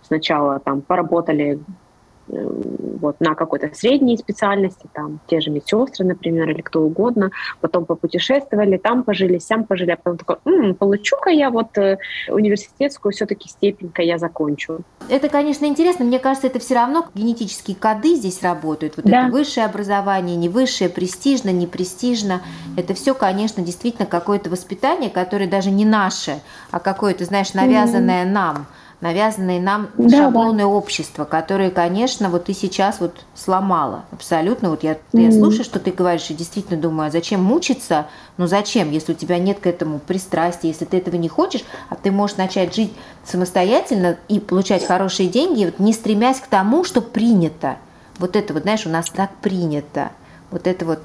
сначала 0.00 0.58
там 0.58 0.80
поработали 0.80 1.58
Э, 1.58 1.83
вот, 2.26 3.20
на 3.20 3.34
какой-то 3.34 3.70
средней 3.74 4.16
специальности, 4.16 4.88
там 4.92 5.20
те 5.26 5.40
же 5.40 5.50
медсестры, 5.50 6.04
например, 6.06 6.50
или 6.50 6.60
кто 6.60 6.82
угодно, 6.82 7.30
потом 7.60 7.84
попутешествовали, 7.84 8.76
там 8.76 9.02
пожили, 9.02 9.38
сям 9.38 9.64
пожили, 9.64 9.90
а 9.90 9.96
потом 9.96 10.18
такой, 10.18 10.36
М, 10.44 10.74
получу-ка 10.74 11.30
я 11.30 11.50
вот 11.50 11.76
э, 11.78 11.98
университетскую 12.28 13.12
все-таки 13.12 13.48
степень-ка 13.48 14.02
я 14.02 14.18
закончу. 14.18 14.80
Это, 15.08 15.28
конечно, 15.28 15.66
интересно, 15.66 16.04
мне 16.04 16.18
кажется, 16.18 16.46
это 16.46 16.58
все 16.58 16.74
равно 16.74 17.06
генетические 17.14 17.76
коды 17.76 18.14
здесь 18.14 18.42
работают, 18.42 18.96
вот 18.96 19.04
да. 19.04 19.24
это 19.24 19.32
высшее 19.32 19.66
образование, 19.66 20.36
не 20.36 20.48
высшее, 20.48 20.90
престижно, 20.90 21.50
не 21.50 21.66
престижно, 21.66 22.40
это 22.76 22.94
все, 22.94 23.14
конечно, 23.14 23.62
действительно 23.62 24.06
какое-то 24.06 24.50
воспитание, 24.50 25.10
которое 25.10 25.48
даже 25.48 25.70
не 25.70 25.84
наше, 25.84 26.40
а 26.70 26.80
какое-то, 26.80 27.24
знаешь, 27.24 27.54
навязанное 27.54 28.24
mm-hmm. 28.24 28.30
нам 28.30 28.66
навязанные 29.04 29.60
нам 29.60 29.90
да, 29.98 30.16
шаблоны 30.16 30.60
да. 30.60 30.66
общества, 30.66 31.26
которые, 31.26 31.70
конечно, 31.70 32.30
вот 32.30 32.46
ты 32.46 32.54
сейчас 32.54 33.00
вот 33.00 33.26
сломала 33.34 34.06
абсолютно. 34.10 34.70
Вот 34.70 34.82
я, 34.82 34.92
mm-hmm. 34.92 35.20
я 35.20 35.30
слушаю, 35.30 35.64
что 35.64 35.78
ты 35.78 35.90
говоришь, 35.90 36.30
и 36.30 36.34
действительно 36.34 36.80
думаю, 36.80 37.08
а 37.08 37.10
зачем 37.10 37.42
мучиться? 37.42 38.06
Ну 38.38 38.46
зачем, 38.46 38.90
если 38.90 39.12
у 39.12 39.14
тебя 39.14 39.38
нет 39.38 39.58
к 39.58 39.66
этому 39.66 39.98
пристрастия, 39.98 40.68
если 40.68 40.86
ты 40.86 40.96
этого 40.96 41.16
не 41.16 41.28
хочешь, 41.28 41.64
а 41.90 41.96
ты 41.96 42.10
можешь 42.10 42.38
начать 42.38 42.74
жить 42.74 42.94
самостоятельно 43.24 44.16
и 44.28 44.40
получать 44.40 44.86
хорошие 44.86 45.28
деньги, 45.28 45.66
вот 45.66 45.78
не 45.80 45.92
стремясь 45.92 46.40
к 46.40 46.46
тому, 46.46 46.82
что 46.82 47.02
принято. 47.02 47.76
Вот 48.18 48.36
это 48.36 48.54
вот, 48.54 48.62
знаешь, 48.62 48.86
у 48.86 48.90
нас 48.90 49.10
так 49.10 49.34
принято. 49.42 50.12
Вот 50.50 50.66
это 50.66 50.86
вот 50.86 51.00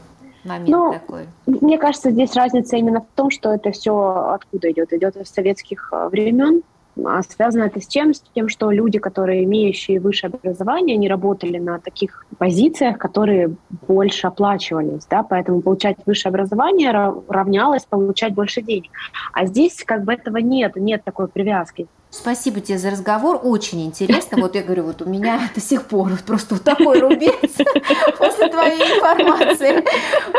момент 0.46 0.70
ну, 0.70 0.94
такой. 0.94 1.28
Мне 1.48 1.78
кажется, 1.78 2.12
здесь 2.12 2.34
разница 2.34 2.78
именно 2.78 3.02
в 3.02 3.08
том, 3.18 3.30
что 3.30 3.54
это 3.54 3.72
все 3.72 4.32
откуда 4.34 4.72
идет. 4.72 4.94
Идет 4.94 5.18
из 5.18 5.28
советских 5.30 5.90
э, 5.92 6.08
времен, 6.08 6.62
а 7.06 7.22
связано 7.24 7.64
это 7.64 7.82
с 7.82 7.88
чем? 7.88 8.14
С 8.14 8.22
тем, 8.34 8.50
что 8.50 8.72
люди, 8.72 9.00
которые 9.00 9.44
имеющие 9.44 10.00
высшее 10.00 10.32
образование, 10.34 10.96
они 10.96 11.08
работали 11.08 11.58
на 11.58 11.80
таких 11.80 12.26
позициях, 12.38 12.98
которые 12.98 13.56
больше 13.88 14.28
оплачивались, 14.28 15.06
да, 15.06 15.24
поэтому 15.24 15.62
получать 15.62 15.98
высшее 16.06 16.32
образование 16.32 16.92
равнялось 16.92 17.86
получать 17.86 18.34
больше 18.34 18.62
денег. 18.62 18.92
А 19.34 19.46
здесь 19.46 19.84
как 19.86 20.04
бы 20.04 20.14
этого 20.14 20.38
нет, 20.38 20.76
нет 20.76 21.04
такой 21.04 21.28
привязки. 21.28 21.88
Спасибо 22.12 22.60
тебе 22.60 22.80
за 22.80 22.90
разговор, 22.90 23.40
очень 23.44 23.86
интересно. 23.86 24.40
Вот 24.42 24.56
я 24.56 24.64
говорю, 24.64 24.84
вот 24.84 25.02
у 25.04 25.06
меня 25.06 25.42
до 25.56 25.62
сих 25.62 25.86
пор 25.86 26.10
вот 26.10 26.22
просто 26.22 26.56
вот 26.56 26.64
такой 26.64 27.00
рубец 27.00 27.34
после 28.18 28.50
твоей 28.50 28.82
информации. 28.82 29.86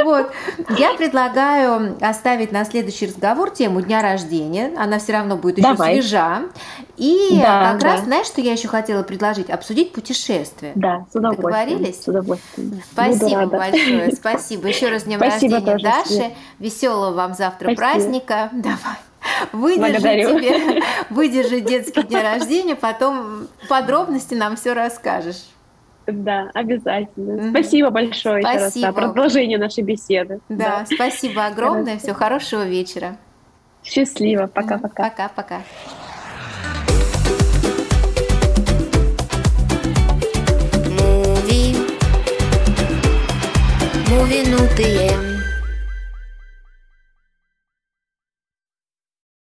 Вот. 0.04 0.32
Я 0.76 0.94
предлагаю 0.94 1.96
оставить 2.00 2.50
на 2.50 2.64
следующий 2.64 3.06
разговор 3.06 3.50
тему 3.50 3.82
дня 3.82 4.02
рождения. 4.02 4.72
Она 4.76 4.98
все 4.98 5.12
равно 5.12 5.36
будет 5.36 5.58
еще 5.58 5.68
Давай. 5.68 5.94
свежа. 5.94 6.42
И 6.96 7.38
да, 7.40 7.70
как 7.72 7.80
да. 7.80 7.92
раз, 7.92 8.00
знаешь, 8.02 8.26
что 8.26 8.40
я 8.40 8.52
еще 8.52 8.66
хотела 8.66 9.04
предложить? 9.04 9.48
Обсудить 9.48 9.92
путешествие. 9.92 10.72
Да, 10.74 11.06
с 11.10 11.14
удовольствием. 11.14 11.52
Договорились? 11.52 12.02
С 12.02 12.08
удовольствием. 12.08 12.82
Спасибо 12.92 13.46
большое. 13.46 14.12
Спасибо. 14.16 14.66
Еще 14.66 14.88
раз 14.88 15.04
днем 15.04 15.20
Спасибо 15.20 15.54
рождения 15.54 15.72
тоже, 15.72 15.84
Даши. 15.84 16.34
Веселого 16.58 17.12
вам 17.14 17.34
завтра 17.34 17.72
Спасибо. 17.72 17.80
праздника. 17.80 18.50
Давай. 18.52 18.96
Выдержи, 19.52 20.00
тебе, 20.00 20.82
выдержи 21.10 21.60
детский 21.60 22.02
день 22.02 22.22
рождения, 22.22 22.74
потом 22.74 23.48
подробности 23.68 24.34
нам 24.34 24.56
все 24.56 24.72
расскажешь. 24.72 25.44
Да, 26.06 26.50
обязательно. 26.54 27.40
Mm-hmm. 27.40 27.50
Спасибо 27.50 27.90
большое 27.90 28.42
спасибо. 28.42 28.86
за 28.86 28.92
продолжение 28.92 29.58
нашей 29.58 29.84
беседы. 29.84 30.40
Да, 30.48 30.84
да. 30.88 30.94
спасибо 30.94 31.46
огромное. 31.46 31.98
Все, 31.98 32.14
хорошего 32.14 32.64
вечера. 32.66 33.16
Счастливо. 33.84 34.46
Пока-пока. 34.46 35.08
Mm-hmm. 35.08 35.10
Пока-пока. 35.10 35.62
Муви. 40.98 41.76
Муви, 44.08 45.29